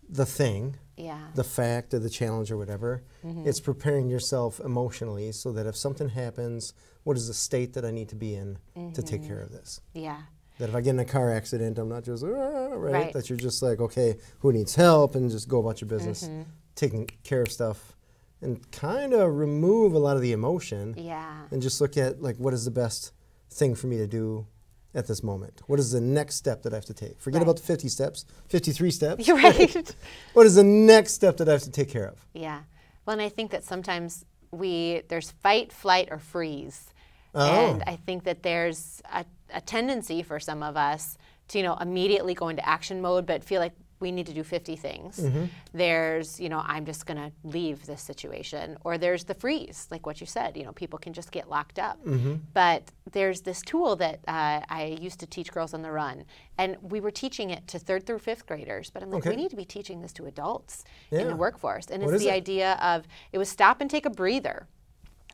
the 0.08 0.26
thing, 0.26 0.76
yeah. 0.96 1.28
the 1.34 1.44
fact 1.44 1.94
or 1.94 1.98
the 1.98 2.10
challenge 2.10 2.50
or 2.50 2.56
whatever. 2.56 3.02
Mm-hmm. 3.24 3.48
It's 3.48 3.60
preparing 3.60 4.08
yourself 4.08 4.60
emotionally 4.60 5.32
so 5.32 5.52
that 5.52 5.66
if 5.66 5.76
something 5.76 6.08
happens, 6.08 6.74
what 7.04 7.16
is 7.16 7.28
the 7.28 7.34
state 7.34 7.74
that 7.74 7.84
I 7.84 7.90
need 7.90 8.08
to 8.10 8.16
be 8.16 8.34
in 8.34 8.58
mm-hmm. 8.76 8.92
to 8.92 9.02
take 9.02 9.26
care 9.26 9.40
of 9.40 9.50
this? 9.50 9.80
Yeah. 9.92 10.22
That 10.58 10.68
if 10.68 10.74
I 10.74 10.80
get 10.80 10.90
in 10.90 11.00
a 11.00 11.04
car 11.04 11.32
accident, 11.32 11.78
I'm 11.78 11.88
not 11.88 12.04
just, 12.04 12.22
ah, 12.22 12.28
right? 12.28 12.92
right? 12.92 13.12
That 13.12 13.28
you're 13.28 13.38
just 13.38 13.62
like, 13.62 13.80
okay, 13.80 14.16
who 14.38 14.52
needs 14.52 14.74
help? 14.74 15.16
And 15.16 15.30
just 15.30 15.48
go 15.48 15.58
about 15.58 15.80
your 15.80 15.88
business, 15.88 16.24
mm-hmm. 16.24 16.42
taking 16.76 17.08
care 17.24 17.42
of 17.42 17.50
stuff 17.50 17.96
and 18.40 18.70
kind 18.70 19.14
of 19.14 19.34
remove 19.34 19.94
a 19.94 19.98
lot 19.98 20.16
of 20.16 20.22
the 20.22 20.32
emotion. 20.32 20.94
Yeah. 20.96 21.46
And 21.50 21.60
just 21.60 21.80
look 21.80 21.96
at, 21.96 22.22
like, 22.22 22.36
what 22.36 22.54
is 22.54 22.64
the 22.64 22.70
best 22.70 23.12
thing 23.50 23.74
for 23.74 23.86
me 23.86 23.96
to 23.96 24.06
do 24.06 24.46
at 24.94 25.06
this 25.06 25.22
moment? 25.22 25.62
What 25.66 25.78
is 25.78 25.92
the 25.92 26.00
next 26.00 26.36
step 26.36 26.62
that 26.62 26.72
I 26.72 26.76
have 26.76 26.84
to 26.86 26.94
take? 26.94 27.20
Forget 27.20 27.38
right. 27.38 27.42
about 27.42 27.56
the 27.56 27.62
50 27.62 27.88
steps, 27.88 28.24
53 28.48 28.90
steps. 28.90 29.26
You're 29.26 29.36
right. 29.42 29.96
what 30.32 30.46
is 30.46 30.54
the 30.54 30.64
next 30.64 31.12
step 31.14 31.36
that 31.38 31.48
I 31.48 31.52
have 31.52 31.62
to 31.62 31.70
take 31.70 31.88
care 31.88 32.06
of? 32.06 32.26
Yeah. 32.32 32.60
Well, 33.06 33.14
and 33.14 33.22
I 33.22 33.28
think 33.28 33.50
that 33.50 33.64
sometimes 33.64 34.24
we, 34.50 35.02
there's 35.08 35.30
fight, 35.30 35.72
flight, 35.72 36.08
or 36.10 36.18
freeze. 36.18 36.92
Oh. 37.34 37.72
And 37.72 37.82
I 37.86 37.96
think 37.96 38.24
that 38.24 38.42
there's 38.42 39.02
a, 39.12 39.24
a 39.52 39.60
tendency 39.60 40.22
for 40.22 40.38
some 40.38 40.62
of 40.62 40.76
us 40.76 41.18
to, 41.48 41.58
you 41.58 41.64
know, 41.64 41.76
immediately 41.80 42.34
go 42.34 42.48
into 42.48 42.66
action 42.66 43.00
mode, 43.00 43.26
but 43.26 43.44
feel 43.44 43.60
like 43.60 43.72
we 44.04 44.12
need 44.12 44.26
to 44.26 44.34
do 44.34 44.44
50 44.44 44.76
things. 44.76 45.18
Mm-hmm. 45.18 45.46
There's, 45.72 46.38
you 46.38 46.50
know, 46.50 46.62
I'm 46.62 46.84
just 46.84 47.06
going 47.06 47.16
to 47.16 47.32
leave 47.42 47.86
this 47.86 48.02
situation. 48.02 48.76
Or 48.84 48.98
there's 48.98 49.24
the 49.24 49.32
freeze, 49.32 49.88
like 49.90 50.04
what 50.04 50.20
you 50.20 50.26
said, 50.26 50.58
you 50.58 50.62
know, 50.62 50.72
people 50.72 50.98
can 50.98 51.14
just 51.14 51.32
get 51.32 51.48
locked 51.48 51.78
up. 51.78 52.04
Mm-hmm. 52.04 52.34
But 52.52 52.82
there's 53.12 53.40
this 53.40 53.62
tool 53.62 53.96
that 53.96 54.20
uh, 54.28 54.60
I 54.68 54.98
used 55.00 55.20
to 55.20 55.26
teach 55.26 55.50
girls 55.50 55.72
on 55.72 55.80
the 55.80 55.90
run. 55.90 56.24
And 56.58 56.76
we 56.82 57.00
were 57.00 57.10
teaching 57.10 57.48
it 57.48 57.66
to 57.68 57.78
third 57.78 58.04
through 58.04 58.18
fifth 58.18 58.44
graders. 58.44 58.90
But 58.90 59.02
I'm 59.02 59.10
like, 59.10 59.22
okay. 59.22 59.30
we 59.30 59.36
need 59.36 59.50
to 59.50 59.56
be 59.56 59.64
teaching 59.64 60.02
this 60.02 60.12
to 60.12 60.26
adults 60.26 60.84
yeah. 61.10 61.20
in 61.20 61.28
the 61.28 61.36
workforce. 61.36 61.86
And 61.86 62.02
what 62.02 62.12
it's 62.12 62.22
the 62.22 62.28
it? 62.28 62.34
idea 62.34 62.74
of 62.82 63.08
it 63.32 63.38
was 63.38 63.48
stop 63.48 63.80
and 63.80 63.90
take 63.90 64.04
a 64.04 64.10
breather. 64.10 64.66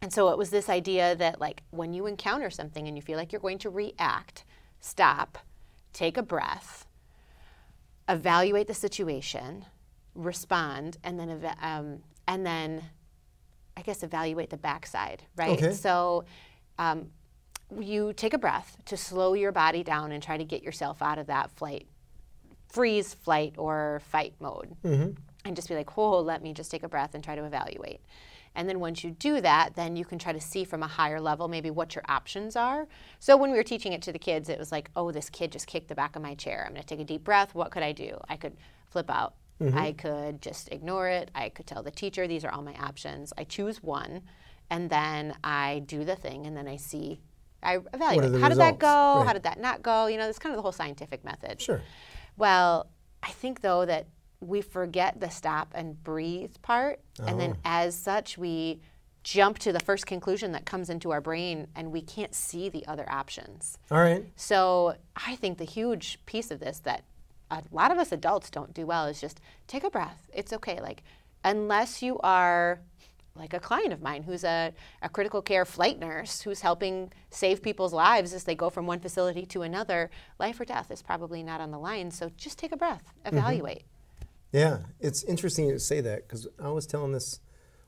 And 0.01 0.13
so 0.13 0.29
it 0.29 0.39
was 0.39 0.51
this 0.51 0.69
idea 0.69 1.17
that, 1.17 1.41
like, 1.41 1.63
when 1.73 1.93
you 1.93 2.07
encounter 2.07 2.51
something 2.51 2.87
and 2.87 2.97
you 2.97 3.03
feel 3.03 3.19
like 3.19 3.33
you're 3.33 3.41
going 3.41 3.59
to 3.59 3.69
react, 3.69 4.45
stop, 4.81 5.39
take 5.93 6.17
a 6.17 6.23
breath 6.23 6.87
evaluate 8.11 8.67
the 8.67 8.75
situation, 8.75 9.65
respond, 10.15 10.99
and 11.05 11.19
then 11.19 11.55
um, 11.63 12.03
and 12.27 12.45
then 12.45 12.85
I 13.77 13.83
guess 13.83 14.03
evaluate 14.03 14.51
the 14.51 14.57
backside, 14.57 15.23
right? 15.37 15.63
Okay. 15.63 15.73
So 15.73 16.25
um, 16.79 17.11
you 17.79 18.13
take 18.13 18.35
a 18.35 18.39
breath 18.39 18.77
to 18.87 18.97
slow 18.97 19.35
your 19.35 19.53
body 19.53 19.83
down 19.83 20.13
and 20.13 20.23
try 20.23 20.37
to 20.37 20.45
get 20.45 20.63
yourself 20.63 21.01
out 21.03 21.19
of 21.19 21.27
that 21.29 21.51
flight, 21.53 21.87
freeze, 22.69 23.15
flight, 23.15 23.55
or 23.57 24.03
fight 24.11 24.35
mode, 24.41 24.77
mm-hmm. 24.85 25.11
And 25.45 25.57
just 25.57 25.69
be 25.69 25.75
like, 25.75 25.97
"Oh, 25.97 26.21
let 26.21 26.43
me 26.43 26.53
just 26.53 26.71
take 26.71 26.83
a 26.83 26.89
breath 26.89 27.15
and 27.15 27.23
try 27.25 27.35
to 27.35 27.45
evaluate." 27.45 28.01
And 28.55 28.69
then 28.69 28.81
once 28.81 29.05
you 29.05 29.11
do 29.13 29.41
that, 29.41 29.77
then 29.77 29.97
you 29.97 30.05
can 30.05 30.19
try 30.19 30.33
to 30.33 30.41
see 30.41 30.65
from 30.65 30.83
a 30.83 30.87
higher 30.87 31.21
level 31.21 31.47
maybe 31.49 31.71
what 31.71 31.95
your 31.95 32.05
options 32.09 32.57
are. 32.57 32.89
So 33.19 33.37
when 33.37 33.53
we 33.53 33.57
were 33.57 33.63
teaching 33.63 33.93
it 33.93 34.03
to 34.03 34.13
the 34.13 34.19
kids, 34.19 34.49
it 34.49 34.59
was 34.59 34.73
like, 34.73 34.91
oh, 34.97 35.13
this 35.13 35.31
kid 35.31 35.53
just 35.53 35.67
kicked 35.67 35.89
the 35.89 35.95
back 35.95 36.17
of 36.17 36.23
my 36.23 36.35
chair. 36.35 36.65
I'm 36.67 36.73
going 36.73 36.83
to 36.83 36.87
take 36.87 37.01
a 37.01 37.05
deep 37.05 37.23
breath. 37.23 37.55
What 37.55 37.71
could 37.71 37.83
I 37.83 37.93
do? 37.93 38.19
I 38.29 38.37
could 38.37 38.57
flip 38.91 39.09
out. 39.11 39.35
Mm-hmm. 39.61 39.79
I 39.79 39.93
could 39.93 40.43
just 40.43 40.69
ignore 40.73 41.09
it. 41.09 41.31
I 41.35 41.51
could 41.51 41.67
tell 41.67 41.83
the 41.83 41.91
teacher, 41.91 42.27
these 42.27 42.45
are 42.45 42.51
all 42.51 42.63
my 42.63 42.75
options. 42.75 43.33
I 43.37 43.45
choose 43.45 43.83
one, 43.83 44.23
and 44.71 44.89
then 44.89 45.35
I 45.45 45.83
do 45.87 46.05
the 46.05 46.17
thing, 46.17 46.47
and 46.47 46.57
then 46.57 46.67
I 46.67 46.77
see, 46.77 47.21
I 47.63 47.79
evaluate. 47.93 48.31
How 48.31 48.49
results? 48.49 48.49
did 48.49 48.59
that 48.59 48.79
go? 48.79 49.19
Right. 49.19 49.27
How 49.27 49.33
did 49.35 49.43
that 49.43 49.61
not 49.61 49.83
go? 49.83 50.07
You 50.07 50.17
know, 50.17 50.29
it's 50.29 50.39
kind 50.39 50.55
of 50.55 50.57
the 50.57 50.63
whole 50.63 50.73
scientific 50.73 51.25
method. 51.25 51.61
Sure. 51.61 51.83
Well, 52.39 52.89
I 53.23 53.33
think 53.33 53.61
though 53.61 53.85
that 53.85 54.07
we 54.41 54.61
forget 54.61 55.21
the 55.21 55.29
stop 55.29 55.73
and 55.75 56.03
breathe 56.03 56.55
part, 56.63 57.01
oh. 57.21 57.25
and 57.27 57.41
then 57.41 57.53
oh. 57.57 57.61
as 57.65 57.95
such 57.95 58.39
we 58.39 58.81
jump 59.23 59.59
to 59.59 59.73
the 59.73 59.81
first 59.81 60.07
conclusion 60.07 60.53
that 60.53 60.65
comes 60.65 60.89
into 60.89 61.11
our 61.11 61.21
brain 61.21 61.67
and 61.77 61.93
we 61.93 62.01
can't 62.01 62.35
see 62.35 62.69
the 62.69 62.87
other 62.87 63.11
options. 63.11 63.79
All 63.91 63.99
right. 63.99 64.25
So 64.37 64.95
I 65.15 65.37
think 65.37 65.59
the 65.59 65.65
huge 65.65 66.19
piece 66.25 66.51
of 66.51 66.61
this 66.61 66.79
that 66.81 67.05
a 67.51 67.63
lot 67.71 67.91
of 67.91 67.99
us 67.99 68.13
adults 68.13 68.51
don't 68.51 68.73
do 68.73 68.87
well 68.87 69.07
is 69.07 69.21
just 69.21 69.41
take 69.67 69.85
a 69.85 69.91
breath. 69.91 70.31
It's 70.33 70.53
okay. 70.53 70.81
Like, 70.81 71.03
unless 71.45 72.03
you 72.03 72.19
are 72.21 72.81
like 73.35 73.55
a 73.55 73.61
client 73.61 73.93
of 73.93 74.03
mine 74.03 74.23
who's 74.23 74.45
a, 74.45 74.73
a 75.03 75.09
critical 75.09 75.41
care 75.43 75.65
flight 75.65 75.99
nurse 75.99 76.43
who's 76.43 76.61
helping 76.61 77.13
save 77.31 77.63
people's 77.63 77.93
lives 77.93 78.33
as 78.33 78.45
they 78.45 78.55
go 78.55 78.71
from 78.71 78.87
one 78.87 79.01
facility 79.01 79.47
to 79.47 79.63
another, 79.63 80.11
life 80.39 80.61
or 80.61 80.65
death 80.65 80.91
is 80.91 81.03
probably 81.03 81.43
not 81.43 81.61
on 81.61 81.71
the 81.71 81.79
line. 81.79 82.11
So 82.11 82.31
just 82.37 82.59
take 82.59 82.73
a 82.73 82.77
breath, 82.77 83.13
mm-hmm. 83.25 83.37
evaluate. 83.37 83.79
Mm-hmm. 83.79 84.00
Yeah, 84.53 84.79
it's 84.99 85.23
interesting 85.23 85.69
to 85.69 85.79
say 85.79 86.01
that 86.01 86.27
because 86.27 86.49
I 86.63 86.71
was 86.71 86.87
telling 86.87 87.13
this 87.13 87.41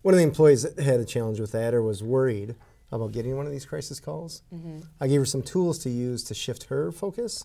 one 0.02 0.14
of 0.14 0.18
the 0.18 0.24
employees 0.24 0.62
that 0.62 0.82
had 0.82 1.00
a 1.00 1.04
challenge 1.04 1.40
with 1.40 1.52
that 1.52 1.74
or 1.74 1.82
was 1.82 2.02
worried 2.02 2.54
about 2.90 3.12
getting 3.12 3.36
one 3.36 3.46
of 3.46 3.52
these 3.52 3.64
crisis 3.64 3.98
calls. 3.98 4.42
Mm-hmm. 4.54 4.80
I 5.00 5.08
gave 5.08 5.20
her 5.20 5.26
some 5.26 5.42
tools 5.42 5.78
to 5.80 5.90
use 5.90 6.22
to 6.24 6.34
shift 6.34 6.64
her 6.64 6.92
focus 6.92 7.44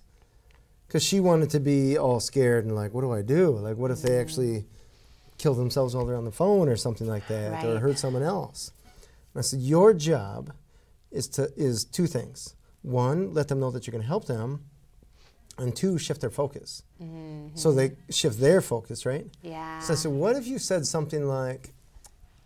because 0.88 1.04
she 1.04 1.20
wanted 1.20 1.50
to 1.52 1.60
be 1.60 1.98
all 1.98 2.20
scared 2.20 2.66
and 2.66 2.76
like, 2.76 2.94
what 2.94 3.02
do 3.02 3.12
I 3.12 3.22
do? 3.22 3.52
Like, 3.52 3.78
what 3.78 3.92
if 3.92 4.00
mm-hmm. 4.00 4.08
they 4.08 4.20
actually 4.20 4.66
kill 5.38 5.54
themselves 5.54 5.96
while 5.96 6.06
they're 6.06 6.18
on 6.18 6.26
the 6.26 6.32
phone 6.32 6.68
or 6.68 6.76
something 6.76 7.08
like 7.08 7.28
that 7.28 7.52
right. 7.52 7.66
or 7.66 7.80
hurt 7.80 7.98
someone 7.98 8.24
else? 8.24 8.72
And 9.34 9.40
I 9.40 9.42
said, 9.42 9.60
your 9.60 9.94
job 9.94 10.54
is 11.12 11.28
to 11.30 11.52
is 11.56 11.86
two 11.86 12.08
things. 12.08 12.56
One, 12.82 13.34
let 13.34 13.48
them 13.48 13.60
know 13.60 13.72
that 13.72 13.88
you're 13.88 13.92
going 13.94 14.04
to 14.04 14.08
help 14.08 14.26
them, 14.26 14.66
and 15.58 15.76
two, 15.76 15.98
shift 15.98 16.22
their 16.22 16.30
focus. 16.30 16.84
Mm-hmm. 17.02 17.56
So 17.56 17.72
they 17.72 17.94
shift 18.10 18.40
their 18.40 18.62
focus, 18.62 19.06
right? 19.06 19.26
Yeah. 19.42 19.80
So 19.80 19.94
I 19.94 19.96
said, 19.96 20.12
what 20.12 20.36
if 20.36 20.48
you 20.48 20.60
said 20.60 20.86
something 20.86 21.26
like, 21.28 21.74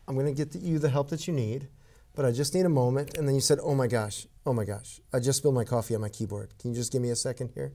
I'm 0.08 0.16
going 0.16 0.28
to 0.28 0.34
get 0.34 0.52
the, 0.52 0.60
you 0.60 0.80
the 0.80 0.90
help 0.90 1.10
that 1.10 1.28
you 1.28 1.34
need, 1.34 1.68
but 2.16 2.26
I 2.26 2.32
just 2.32 2.54
need 2.54 2.66
a 2.66 2.70
moment. 2.70 3.18
And 3.18 3.28
then 3.28 3.36
you 3.36 3.42
said, 3.42 3.60
oh 3.62 3.76
my 3.76 3.88
gosh, 3.88 4.28
oh 4.46 4.54
my 4.54 4.66
gosh, 4.66 5.00
I 5.14 5.20
just 5.20 5.40
spilled 5.40 5.56
my 5.56 5.64
coffee 5.64 5.96
on 5.96 6.02
my 6.02 6.10
keyboard. 6.10 6.58
Can 6.58 6.72
you 6.72 6.76
just 6.76 6.92
give 6.92 7.02
me 7.02 7.10
a 7.10 7.16
second 7.16 7.52
here? 7.54 7.74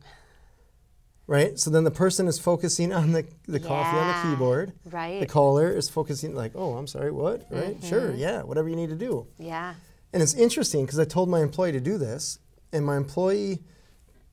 Right? 1.27 1.59
So 1.59 1.71
then 1.71 1.85
the 1.85 1.91
person 1.91 2.29
is 2.29 2.39
focusing 2.39 2.93
on 2.93 3.13
the, 3.13 3.27
the 3.47 3.59
yeah. 3.59 3.67
coffee 3.67 3.97
on 3.99 4.07
the 4.07 4.31
keyboard. 4.31 4.73
Right. 4.85 5.21
The 5.21 5.27
caller 5.27 5.71
is 5.71 5.89
focusing 5.89 6.35
like, 6.35 6.53
oh, 6.55 6.75
I'm 6.75 6.87
sorry, 6.87 7.11
what? 7.11 7.47
Right? 7.51 7.79
Mm-hmm. 7.79 7.89
Sure, 7.89 8.15
yeah, 8.15 8.43
whatever 8.43 8.69
you 8.69 8.77
need 8.77 8.91
to 8.91 8.97
do. 8.97 9.27
Yeah. 9.39 9.75
And 10.13 10.23
it's 10.23 10.35
interesting 10.35 10.87
because 10.87 10.99
I 10.99 11.05
told 11.05 11.29
my 11.29 11.41
employee 11.41 11.73
to 11.73 11.81
do 11.81 11.99
this, 11.99 12.39
and 12.73 12.87
my 12.87 12.97
employee 12.97 13.65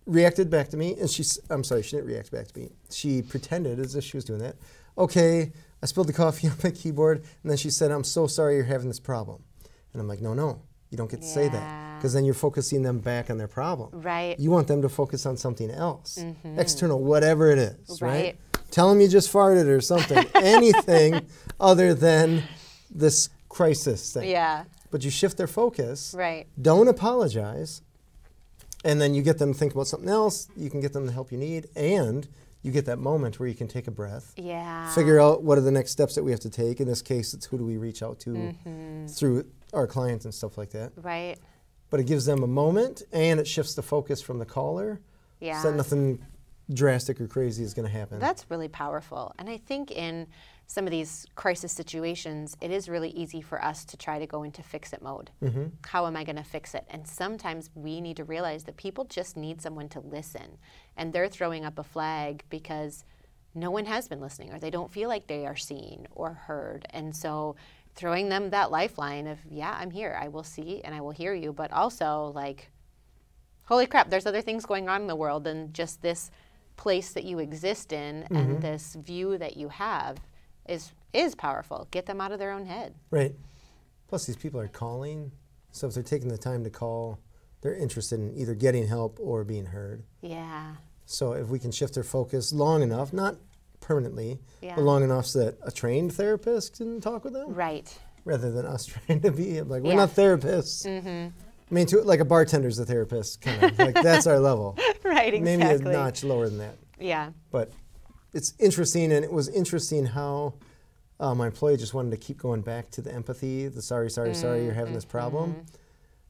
reacted 0.06 0.50
back 0.50 0.70
to 0.70 0.78
me, 0.78 0.96
and 1.00 1.10
she's, 1.10 1.39
I'm 1.50 1.63
sorry, 1.63 1.84
she 1.84 1.96
didn't 1.96 2.08
react 2.08 2.32
back 2.32 2.48
to 2.48 2.60
me. 2.60 2.72
She 2.89 3.22
pretended 3.22 3.80
as 3.80 3.96
if 3.96 4.04
she 4.04 4.18
was 4.18 4.26
doing 4.26 4.39
that. 4.39 4.56
Okay, 4.98 5.52
I 5.82 5.86
spilled 5.86 6.08
the 6.08 6.13
coffee 6.13 6.48
on 6.50 6.56
my 6.63 6.72
keyboard, 6.72 7.20
and 7.42 7.50
then 7.50 7.58
she 7.58 7.70
said, 7.70 7.92
I'm 7.92 8.04
so 8.04 8.28
sorry 8.28 8.56
you're 8.56 8.66
having 8.66 8.88
this 8.88 9.00
problem. 9.00 9.44
And 9.92 10.02
I'm 10.02 10.08
like, 10.08 10.22
no, 10.22 10.34
no, 10.34 10.62
you 10.89 10.98
don't 10.98 11.10
get 11.10 11.22
to 11.22 11.28
yeah. 11.28 11.34
say 11.34 11.50
that. 11.50 11.98
Because 11.98 12.13
then 12.13 12.26
you're 12.26 12.34
focusing 12.34 12.84
them 12.84 13.00
back 13.00 13.30
on 13.30 13.38
their 13.38 13.48
problem. 13.48 13.89
Right. 13.94 14.38
You 14.39 14.52
want 14.52 14.68
them 14.68 14.82
to 14.82 14.89
focus 14.89 15.26
on 15.26 15.38
something 15.38 15.72
else, 15.72 16.20
mm-hmm. 16.22 16.60
external, 16.60 17.02
whatever 17.02 17.52
it 17.52 17.58
is, 17.58 18.02
right? 18.02 18.10
right? 18.10 18.38
Tell 18.72 18.89
them 18.89 19.00
you 19.00 19.08
just 19.08 19.32
farted 19.32 19.68
or 19.68 19.80
something, 19.82 20.26
anything 20.36 21.28
other 21.60 21.94
than 21.94 22.44
this 22.89 23.30
crisis 23.48 24.13
thing. 24.13 24.30
Yeah. 24.30 24.66
But 24.92 25.04
you 25.04 25.12
shift 25.12 25.38
their 25.38 25.48
focus. 25.48 26.13
Right. 26.18 26.48
Don't 26.62 26.88
apologize. 26.88 27.82
And 28.84 29.00
then 29.00 29.13
you 29.13 29.22
get 29.22 29.38
them 29.38 29.54
to 29.54 29.60
think 29.60 29.74
about 29.74 29.88
something 29.88 30.10
else. 30.10 30.50
You 30.58 30.69
can 30.69 30.82
get 30.82 30.93
them 30.93 31.06
the 31.06 31.12
help 31.12 31.32
you 31.32 31.38
need. 31.38 31.67
And 31.76 32.28
you 32.63 32.72
get 32.72 32.86
that 32.86 33.00
moment 33.00 33.39
where 33.39 33.48
you 33.48 33.56
can 33.56 33.67
take 33.67 33.88
a 33.88 33.91
breath. 33.91 34.34
Yeah. 34.38 34.89
Figure 34.93 35.19
out 35.19 35.43
what 35.43 35.58
are 35.58 35.62
the 35.62 35.72
next 35.72 35.91
steps 35.91 36.15
that 36.15 36.24
we 36.24 36.32
have 36.32 36.39
to 36.41 36.50
take. 36.50 36.80
In 36.80 36.88
this 36.88 37.02
case, 37.02 37.34
it's 37.34 37.46
who 37.46 37.58
do 37.58 37.65
we 37.65 37.78
reach 37.78 38.02
out 38.02 38.19
to 38.22 38.30
mm-hmm. 38.30 39.08
through 39.08 39.46
our 39.74 39.86
clients 39.88 40.26
and 40.26 40.34
stuff 40.34 40.58
like 40.58 40.72
that. 40.72 40.93
Right. 40.96 41.38
But 41.89 42.00
it 42.00 42.06
gives 42.06 42.26
them 42.26 42.41
a 42.41 42.48
moment 42.48 43.04
and 43.12 43.39
it 43.39 43.48
shifts 43.48 43.76
the 43.76 43.84
focus 43.84 44.22
from 44.22 44.39
the 44.39 44.46
caller. 44.46 45.02
Yeah. 45.39 45.62
So 45.62 45.72
that 45.72 45.78
nothing 45.78 46.26
drastic 46.74 47.20
or 47.22 47.28
crazy 47.28 47.64
is 47.64 47.74
going 47.74 47.88
to 47.88 47.92
happen. 47.92 48.20
That's 48.20 48.50
really 48.50 48.68
powerful. 48.68 49.34
And 49.38 49.50
I 49.50 49.58
think 49.58 49.92
in 49.92 50.28
some 50.68 50.86
of 50.86 50.92
these 50.92 51.28
crisis 51.36 51.72
situations, 51.72 52.56
it 52.62 52.72
is 52.72 52.90
really 52.90 53.10
easy 53.10 53.42
for 53.42 53.64
us 53.64 53.86
to 53.86 53.98
try 53.98 54.18
to 54.18 54.26
go 54.26 54.44
into 54.44 54.64
fix 54.64 54.94
it 54.94 55.02
mode. 55.02 55.30
Mm-hmm. 55.44 55.66
How 55.86 56.08
am 56.08 56.16
I 56.16 56.24
going 56.24 56.38
to 56.38 56.44
fix 56.44 56.74
it? 56.74 56.86
And 56.90 57.08
sometimes 57.08 57.70
we 57.76 58.02
need 58.02 58.18
to 58.18 58.24
realize 58.24 58.64
that 58.64 58.78
people 58.78 59.06
just 59.06 59.38
need 59.38 59.62
someone 59.62 59.90
to 59.90 60.00
listen. 60.00 60.58
And 60.98 61.12
they're 61.12 61.30
throwing 61.30 61.66
up 61.66 61.78
a 61.78 61.84
flag 61.84 62.44
because 62.50 63.04
no 63.54 63.70
one 63.70 63.86
has 63.86 64.08
been 64.08 64.20
listening 64.22 64.52
or 64.52 64.60
they 64.60 64.72
don't 64.72 64.92
feel 64.92 65.10
like 65.10 65.28
they 65.28 65.46
are 65.46 65.56
seen 65.56 66.08
or 66.12 66.34
heard. 66.34 66.88
And 66.90 67.16
so 67.16 67.56
throwing 67.94 68.30
them 68.30 68.50
that 68.50 68.72
lifeline 68.72 69.28
of, 69.28 69.40
yeah, 69.50 69.76
I'm 69.78 69.92
here. 69.92 70.18
I 70.20 70.30
will 70.30 70.44
see 70.44 70.82
and 70.84 70.96
I 70.96 71.02
will 71.02 71.12
hear 71.12 71.34
you, 71.34 71.54
but 71.54 71.72
also 71.72 72.32
like, 72.34 72.72
holy 73.66 73.86
crap, 73.86 74.10
there's 74.10 74.26
other 74.26 74.42
things 74.42 74.66
going 74.66 74.90
on 74.90 75.02
in 75.02 75.08
the 75.08 75.16
world 75.16 75.44
than 75.44 75.72
just 75.74 76.02
this 76.02 76.32
place 76.76 77.12
that 77.14 77.24
you 77.24 77.40
exist 77.40 77.94
in 77.94 78.24
Mm-hmm. 78.24 78.36
and 78.36 78.62
this 78.62 78.96
view 78.96 79.38
that 79.38 79.58
you 79.58 79.70
have 79.70 80.18
is 80.68 80.92
is 81.14 81.36
powerful. 81.36 81.88
Get 81.92 82.06
them 82.08 82.20
out 82.20 82.32
of 82.32 82.40
their 82.40 82.52
own 82.52 82.66
head. 82.66 82.96
Right. 83.12 83.36
Plus, 84.08 84.26
these 84.26 84.36
people 84.36 84.60
are 84.60 84.68
calling, 84.68 85.32
so 85.72 85.88
if 85.88 85.94
they're 85.94 86.02
taking 86.04 86.30
the 86.30 86.38
time 86.38 86.64
to 86.64 86.70
call, 86.72 87.20
they're 87.62 87.76
interested 87.76 88.20
in 88.20 88.34
either 88.36 88.56
getting 88.56 88.88
help 88.88 89.20
or 89.22 89.44
being 89.44 89.66
heard. 89.66 90.04
Yeah. 90.22 90.76
So 91.06 91.34
if 91.34 91.48
we 91.50 91.60
can 91.60 91.72
shift 91.72 91.94
their 91.94 92.04
focus 92.04 92.52
long 92.52 92.82
enough, 92.82 93.14
not 93.14 93.36
permanently, 93.80 94.40
Yeah. 94.62 94.76
but 94.76 94.84
long 94.84 95.04
enough 95.04 95.26
so 95.28 95.40
that 95.46 95.58
a 95.64 95.72
trained 95.72 96.14
therapist 96.14 96.78
can 96.78 97.00
talk 97.02 97.24
with 97.24 97.34
them, 97.34 97.54
Right. 97.54 97.96
rather 98.26 98.52
than 98.52 98.66
us 98.66 98.86
trying 99.08 99.22
to 99.22 99.32
be 99.32 99.62
like 99.62 99.84
we're 99.84 99.90
Yeah. 99.92 99.96
not 99.98 100.10
therapists. 100.16 100.86
Mm-hmm. 100.88 101.30
I 101.74 101.76
mean, 101.76 101.88
to, 101.88 102.02
like 102.02 102.20
a 102.20 102.26
bartender's 102.26 102.78
a 102.78 102.86
therapist, 102.86 103.42
kind 103.42 103.64
of 103.64 103.80
like 103.80 103.96
that's 103.96 104.28
our 104.28 104.38
level. 104.40 104.78
right, 105.04 105.34
exactly. 105.34 105.40
Maybe 105.58 105.64
a 105.90 105.92
notch 105.92 106.24
lower 106.24 106.48
than 106.48 106.60
that. 106.60 106.78
Yeah. 107.00 107.32
But 107.50 107.72
it's 108.32 108.54
interesting, 108.60 109.12
and 109.12 109.26
it 109.26 109.34
was 109.34 109.50
interesting 109.50 110.06
how 110.06 110.54
uh, 111.20 111.34
my 111.34 111.48
employee 111.48 111.78
just 111.78 111.96
wanted 111.96 112.12
to 112.12 112.18
keep 112.18 112.38
going 112.38 112.62
back 112.62 112.92
to 112.92 113.02
the 113.02 113.12
empathy, 113.12 113.68
the 113.70 113.82
sorry, 113.82 114.12
sorry, 114.12 114.36
sorry, 114.36 114.64
you're 114.66 114.76
having 114.76 114.94
this 114.94 115.04
problem. 115.04 115.66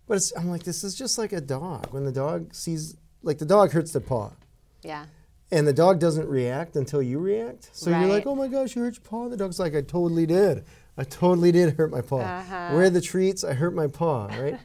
But 0.08 0.16
it's, 0.16 0.32
I'm 0.38 0.50
like, 0.50 0.64
this 0.64 0.82
is 0.86 0.96
just 0.96 1.18
like 1.18 1.34
a 1.34 1.42
dog. 1.42 1.88
When 1.92 2.06
the 2.06 2.12
dog 2.14 2.56
sees, 2.56 2.96
like 3.22 3.38
the 3.38 3.46
dog 3.46 3.74
hurts 3.74 3.92
their 3.92 4.02
paw, 4.02 4.32
Yeah. 4.82 5.08
and 5.52 5.68
the 5.68 5.74
dog 5.74 6.00
doesn't 6.00 6.30
react 6.30 6.78
until 6.78 7.02
you 7.02 7.20
react. 7.20 7.70
So 7.74 7.90
you're 7.90 8.08
like, 8.08 8.26
oh 8.26 8.36
my 8.36 8.48
gosh, 8.48 8.78
you 8.78 8.82
hurt 8.82 8.96
your 8.96 9.04
paw. 9.04 9.28
The 9.28 9.36
dog's 9.36 9.60
like, 9.60 9.76
I 9.76 9.82
totally 9.82 10.26
did. 10.26 10.64
I 10.98 11.04
totally 11.04 11.52
did 11.52 11.76
hurt 11.76 11.92
my 11.92 12.02
paw. 12.02 12.20
Uh-huh. 12.20 12.70
Where 12.72 12.84
are 12.84 12.90
the 12.90 13.02
treats? 13.02 13.44
I 13.44 13.54
hurt 13.54 13.74
my 13.74 13.88
paw, 13.88 14.26
right? 14.28 14.60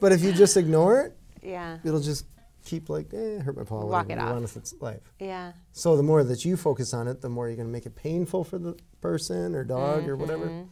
but 0.00 0.12
if 0.12 0.22
you 0.22 0.32
just 0.32 0.56
ignore 0.62 1.00
it, 1.02 1.16
Yeah. 1.42 1.78
it'll 1.84 2.00
just 2.00 2.24
keep 2.64 2.88
like, 2.88 3.12
eh, 3.12 3.38
hurt 3.40 3.56
my 3.56 3.64
paw. 3.64 3.84
Walk 3.84 4.10
it 4.10 4.18
off. 4.18 4.40
with 4.40 4.56
its 4.56 4.74
life. 4.80 5.12
Yeah. 5.20 5.52
So 5.72 5.96
the 5.96 6.02
more 6.02 6.24
that 6.24 6.44
you 6.44 6.56
focus 6.56 6.94
on 6.94 7.08
it, 7.08 7.20
the 7.20 7.28
more 7.28 7.46
you're 7.48 7.56
going 7.56 7.68
to 7.68 7.72
make 7.72 7.86
it 7.86 7.94
painful 7.94 8.42
for 8.44 8.58
the 8.58 8.76
person 9.00 9.54
or 9.54 9.64
dog 9.64 10.08
or 10.08 10.16
whatever. 10.16 10.46
Mm-hmm. 10.46 10.68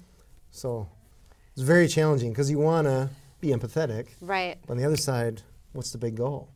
So 0.50 0.88
it's 1.52 1.62
very 1.62 1.86
challenging 1.86 2.30
because 2.30 2.50
you 2.50 2.58
want 2.58 2.86
to 2.86 3.10
be 3.40 3.48
empathetic. 3.48 4.08
Right. 4.20 4.56
But 4.66 4.72
on 4.72 4.78
the 4.78 4.84
other 4.86 4.96
side, 4.96 5.42
what's 5.72 5.92
the 5.92 5.98
big 5.98 6.16
goal? 6.16 6.48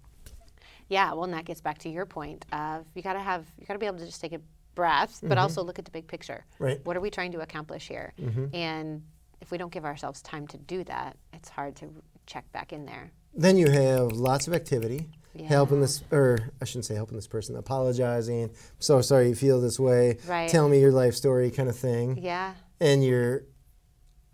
Yeah, 0.88 1.12
well, 1.12 1.24
and 1.24 1.34
that 1.34 1.44
gets 1.44 1.60
back 1.60 1.76
to 1.80 1.90
your 1.90 2.06
point 2.06 2.46
of 2.50 2.86
you 2.94 3.02
got 3.02 3.12
to 3.12 3.20
have 3.20 3.44
you 3.60 3.66
got 3.66 3.74
to 3.74 3.78
be 3.78 3.84
able 3.84 3.98
to 3.98 4.06
just 4.06 4.22
take 4.22 4.32
a 4.32 4.40
breath, 4.82 5.18
but 5.24 5.36
also 5.38 5.60
look 5.62 5.78
at 5.80 5.84
the 5.84 5.90
big 5.90 6.06
picture. 6.06 6.44
Right. 6.60 6.78
What 6.86 6.96
are 6.96 7.00
we 7.00 7.10
trying 7.10 7.32
to 7.32 7.40
accomplish 7.40 7.88
here? 7.88 8.12
And 8.52 9.02
if 9.40 9.50
we 9.50 9.58
don't 9.58 9.72
give 9.72 9.84
ourselves 9.84 10.22
time 10.22 10.46
to 10.48 10.56
do 10.56 10.84
that, 10.84 11.16
it's 11.32 11.48
hard 11.48 11.74
to 11.76 11.86
check 12.26 12.44
back 12.52 12.72
in 12.72 12.86
there. 12.86 13.10
Then 13.34 13.56
you 13.58 13.68
have 13.70 14.12
lots 14.12 14.46
of 14.46 14.54
activity, 14.54 15.08
helping 15.46 15.80
this, 15.80 16.02
or 16.12 16.38
I 16.60 16.64
shouldn't 16.64 16.84
say 16.84 16.94
helping 16.94 17.16
this 17.16 17.26
person, 17.26 17.56
apologizing. 17.56 18.50
So 18.78 19.00
sorry 19.00 19.28
you 19.30 19.34
feel 19.34 19.60
this 19.60 19.80
way. 19.80 20.18
Right. 20.28 20.48
Tell 20.48 20.68
me 20.68 20.78
your 20.80 20.92
life 20.92 21.14
story, 21.16 21.50
kind 21.50 21.68
of 21.68 21.76
thing. 21.76 22.18
Yeah. 22.22 22.54
And 22.80 23.04
you're 23.04 23.42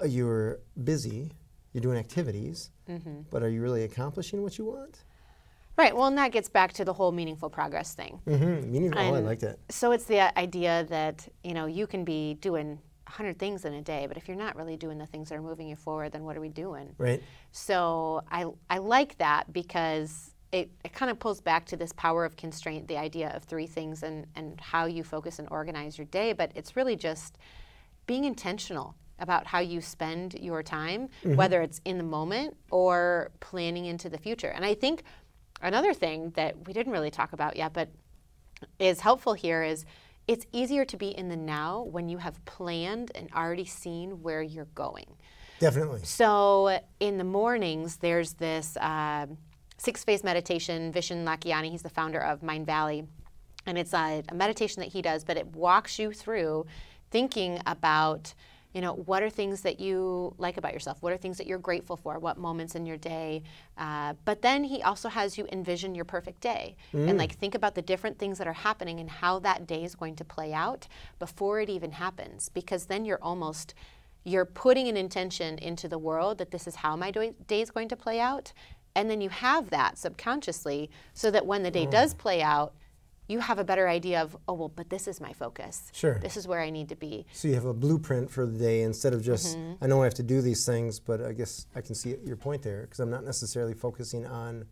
you're 0.06 0.60
busy. 0.82 1.32
You're 1.72 1.80
doing 1.88 1.98
activities, 1.98 2.70
Mm-hmm. 2.88 3.20
but 3.30 3.42
are 3.42 3.48
you 3.48 3.62
really 3.62 3.82
accomplishing 3.84 4.42
what 4.42 4.58
you 4.58 4.66
want? 4.66 5.04
Right. 5.76 5.94
Well, 5.94 6.06
and 6.06 6.18
that 6.18 6.32
gets 6.32 6.48
back 6.48 6.72
to 6.74 6.84
the 6.84 6.92
whole 6.92 7.10
meaningful 7.10 7.50
progress 7.50 7.94
thing. 7.94 8.20
Mm-hmm. 8.26 8.70
Meaning, 8.70 8.94
oh, 8.94 9.00
I 9.00 9.04
And 9.04 9.26
like 9.26 9.40
that. 9.40 9.58
So 9.70 9.92
it's 9.92 10.04
the 10.04 10.36
idea 10.38 10.86
that 10.88 11.28
you 11.42 11.54
know 11.54 11.66
you 11.66 11.86
can 11.86 12.04
be 12.04 12.34
doing 12.34 12.78
hundred 13.06 13.38
things 13.38 13.64
in 13.64 13.74
a 13.74 13.82
day, 13.82 14.06
but 14.06 14.16
if 14.16 14.28
you're 14.28 14.36
not 14.36 14.56
really 14.56 14.76
doing 14.76 14.98
the 14.98 15.06
things 15.06 15.28
that 15.28 15.36
are 15.36 15.42
moving 15.42 15.68
you 15.68 15.76
forward, 15.76 16.12
then 16.12 16.24
what 16.24 16.36
are 16.36 16.40
we 16.40 16.48
doing? 16.48 16.94
Right. 16.98 17.22
So 17.52 18.22
I, 18.30 18.46
I 18.70 18.78
like 18.78 19.16
that 19.18 19.52
because 19.52 20.34
it, 20.52 20.70
it 20.84 20.92
kind 20.92 21.10
of 21.10 21.18
pulls 21.18 21.40
back 21.40 21.66
to 21.66 21.76
this 21.76 21.92
power 21.92 22.24
of 22.24 22.36
constraint, 22.36 22.88
the 22.88 22.96
idea 22.96 23.30
of 23.30 23.44
three 23.44 23.66
things 23.66 24.02
and, 24.02 24.26
and 24.36 24.60
how 24.60 24.86
you 24.86 25.04
focus 25.04 25.38
and 25.38 25.48
organize 25.50 25.98
your 25.98 26.06
day. 26.06 26.32
But 26.32 26.52
it's 26.54 26.76
really 26.76 26.96
just 26.96 27.38
being 28.06 28.24
intentional 28.24 28.94
about 29.20 29.46
how 29.46 29.60
you 29.60 29.80
spend 29.80 30.34
your 30.34 30.62
time, 30.62 31.08
whether 31.22 31.62
it's 31.62 31.80
in 31.84 31.98
the 31.98 32.04
moment 32.04 32.56
or 32.70 33.30
planning 33.40 33.84
into 33.86 34.08
the 34.08 34.18
future. 34.18 34.48
And 34.48 34.64
I 34.64 34.74
think 34.74 35.04
another 35.64 35.92
thing 35.92 36.30
that 36.36 36.66
we 36.66 36.72
didn't 36.72 36.92
really 36.92 37.10
talk 37.10 37.32
about 37.32 37.56
yet, 37.56 37.72
but 37.72 37.88
is 38.78 39.00
helpful 39.00 39.34
here 39.34 39.62
is 39.62 39.84
it's 40.26 40.46
easier 40.52 40.84
to 40.86 40.96
be 40.96 41.08
in 41.08 41.28
the 41.28 41.36
now 41.36 41.82
when 41.82 42.08
you 42.08 42.18
have 42.18 42.42
planned 42.44 43.12
and 43.14 43.28
already 43.34 43.64
seen 43.64 44.22
where 44.22 44.42
you're 44.42 44.68
going. 44.74 45.16
Definitely. 45.60 46.00
So 46.04 46.78
in 47.00 47.18
the 47.18 47.24
mornings, 47.24 47.96
there's 47.96 48.34
this 48.34 48.76
uh, 48.78 49.26
six 49.76 50.02
phase 50.04 50.24
meditation. 50.24 50.92
Vishen 50.92 51.24
Lakhiani, 51.24 51.70
he's 51.70 51.82
the 51.82 51.90
founder 51.90 52.20
of 52.20 52.40
Mindvalley. 52.40 53.06
And 53.66 53.78
it's 53.78 53.94
a, 53.94 54.22
a 54.28 54.34
meditation 54.34 54.80
that 54.80 54.92
he 54.92 55.02
does, 55.02 55.24
but 55.24 55.36
it 55.36 55.46
walks 55.48 55.98
you 55.98 56.12
through 56.12 56.66
thinking 57.10 57.60
about, 57.66 58.34
you 58.74 58.80
know, 58.80 58.94
what 58.94 59.22
are 59.22 59.30
things 59.30 59.62
that 59.62 59.78
you 59.78 60.34
like 60.36 60.56
about 60.56 60.74
yourself? 60.74 61.00
What 61.00 61.12
are 61.12 61.16
things 61.16 61.38
that 61.38 61.46
you're 61.46 61.58
grateful 61.58 61.96
for? 61.96 62.18
What 62.18 62.36
moments 62.38 62.74
in 62.74 62.84
your 62.84 62.96
day? 62.96 63.44
Uh, 63.78 64.14
but 64.24 64.42
then 64.42 64.64
he 64.64 64.82
also 64.82 65.08
has 65.08 65.38
you 65.38 65.46
envision 65.52 65.94
your 65.94 66.04
perfect 66.04 66.40
day 66.40 66.76
and 67.08 67.16
like 67.16 67.36
think 67.36 67.54
about 67.54 67.76
the 67.76 67.82
different 67.82 68.18
things 68.18 68.36
that 68.38 68.48
are 68.48 68.52
happening 68.52 68.98
and 68.98 69.08
how 69.08 69.38
that 69.38 69.66
day 69.66 69.84
is 69.84 69.94
going 69.94 70.16
to 70.16 70.24
play 70.24 70.52
out 70.52 70.88
before 71.20 71.60
it 71.60 71.70
even 71.70 71.92
happens. 71.92 72.48
Because 72.48 72.86
then 72.86 73.04
you're 73.04 73.22
almost 73.22 73.74
you're 74.24 74.44
putting 74.46 74.88
an 74.88 74.96
intention 74.96 75.58
into 75.58 75.86
the 75.86 75.98
world 75.98 76.38
that 76.38 76.50
this 76.50 76.66
is 76.66 76.76
how 76.76 76.96
my 76.96 77.10
day 77.10 77.60
is 77.60 77.70
going 77.70 77.88
to 77.88 77.96
play 77.96 78.18
out 78.18 78.52
and 78.96 79.10
then 79.10 79.20
you 79.20 79.28
have 79.28 79.70
that 79.70 79.98
subconsciously 79.98 80.90
so 81.12 81.30
that 81.30 81.46
when 81.46 81.62
the 81.62 81.70
day 81.70 81.84
does 81.86 82.14
play 82.14 82.40
out 82.42 82.72
you 83.26 83.38
have 83.40 83.58
a 83.58 83.64
better 83.64 83.88
idea 83.88 84.20
of 84.20 84.36
oh 84.48 84.52
well 84.54 84.68
but 84.68 84.90
this 84.90 85.08
is 85.08 85.20
my 85.20 85.32
focus 85.32 85.90
Sure. 85.92 86.18
this 86.20 86.36
is 86.36 86.46
where 86.46 86.60
i 86.60 86.70
need 86.70 86.88
to 86.90 86.96
be 86.96 87.26
So 87.32 87.48
you 87.48 87.54
have 87.54 87.64
a 87.64 87.72
blueprint 87.74 88.30
for 88.30 88.44
the 88.46 88.58
day 88.58 88.82
instead 88.82 89.12
of 89.14 89.22
just, 89.22 89.56
Mm-hmm. 89.56 89.82
I 89.84 89.86
know 89.86 90.02
I 90.02 90.04
have 90.04 90.14
to 90.14 90.22
do 90.22 90.40
these 90.42 90.64
things, 90.66 91.00
but 91.00 91.20
I 91.22 91.32
guess 91.32 91.66
I 91.74 91.80
can 91.80 91.94
see 91.94 92.16
your 92.24 92.36
point 92.36 92.62
there 92.62 92.82
because 92.82 93.00
I'm 93.00 93.10
not 93.10 93.24
necessarily 93.24 93.74
focusing 93.74 94.26
on 94.26 94.66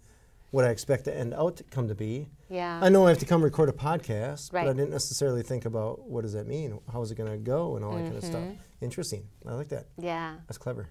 what 0.51 0.65
I 0.67 0.69
expect 0.69 1.07
the 1.07 1.17
end 1.17 1.33
outcome 1.33 1.55
to 1.57 1.65
come 1.65 1.88
to 1.88 1.95
be. 1.95 2.29
yeah 2.51 2.79
I 2.83 2.88
know 2.91 3.07
I 3.07 3.09
have 3.09 3.19
to 3.21 3.27
come 3.27 3.43
record 3.43 3.69
a 3.71 3.73
podcast, 3.73 4.53
but 4.53 4.69
I 4.69 4.73
didn't 4.75 4.91
necessarily 4.91 5.43
think 5.43 5.65
about 5.65 6.07
what 6.09 6.23
does 6.23 6.35
that 6.35 6.47
mean? 6.47 6.79
How's 6.93 7.11
it 7.11 7.15
going 7.17 7.31
to 7.33 7.38
go 7.38 7.77
and 7.77 7.85
all 7.85 7.93
that 7.97 8.03
kind 8.05 8.17
of 8.17 8.25
stuff. 8.25 8.43
Mm-hmm. 8.43 8.85
Interesting. 8.85 9.23
I 9.49 9.55
like 9.55 9.69
that. 9.71 9.87
yeah 9.99 10.37
That's 10.47 10.59
clever. 10.59 10.88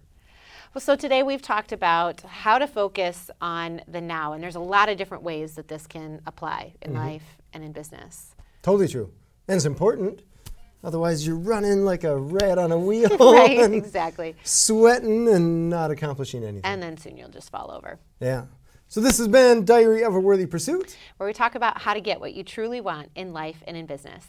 well 0.73 0.81
so 0.81 0.95
today 0.95 1.21
we've 1.21 1.41
talked 1.43 1.71
about 1.71 2.21
how 2.21 2.57
to 2.57 2.65
focus 2.67 3.29
on 3.39 3.81
the 3.87 4.01
now 4.01 4.33
and 4.33 4.41
there's 4.43 4.55
a 4.55 4.59
lot 4.75 4.89
of 4.89 4.97
different 4.97 5.23
ways 5.23 5.53
that 5.55 5.67
this 5.67 5.85
can 5.85 6.21
apply 6.25 6.73
in 6.81 6.93
life 6.95 7.37
and 7.53 7.63
in 7.63 7.71
business 7.71 8.35
Totally 8.61 8.87
true. 8.87 9.11
And 9.47 9.55
it's 9.55 9.65
important. 9.65 10.21
Otherwise, 10.83 11.25
you're 11.25 11.35
running 11.35 11.83
like 11.83 12.03
a 12.03 12.15
rat 12.17 12.57
on 12.57 12.71
a 12.71 12.77
wheel 12.77 13.09
right 13.19 13.59
exactly 13.73 14.35
sweating 14.43 15.27
and 15.27 15.69
not 15.69 15.91
accomplishing 15.91 16.43
anything. 16.43 16.61
and 16.63 16.81
then 16.81 16.97
soon 16.97 17.17
you'll 17.17 17.29
just 17.29 17.49
fall 17.51 17.71
over 17.71 17.99
yeah. 18.19 18.45
So 18.87 18.99
this 18.99 19.17
has 19.19 19.27
been 19.27 19.63
Diary 19.63 20.03
of 20.03 20.15
a 20.15 20.19
Worthy 20.19 20.45
Pursuit. 20.45 20.97
where 21.17 21.25
we 21.27 21.33
talk 21.33 21.55
about 21.55 21.81
how 21.81 21.93
to 21.93 22.01
get 22.01 22.19
what 22.19 22.33
you 22.33 22.43
truly 22.43 22.81
want 22.81 23.09
in 23.15 23.31
life 23.31 23.63
and 23.65 23.77
in 23.77 23.85
business 23.85 24.25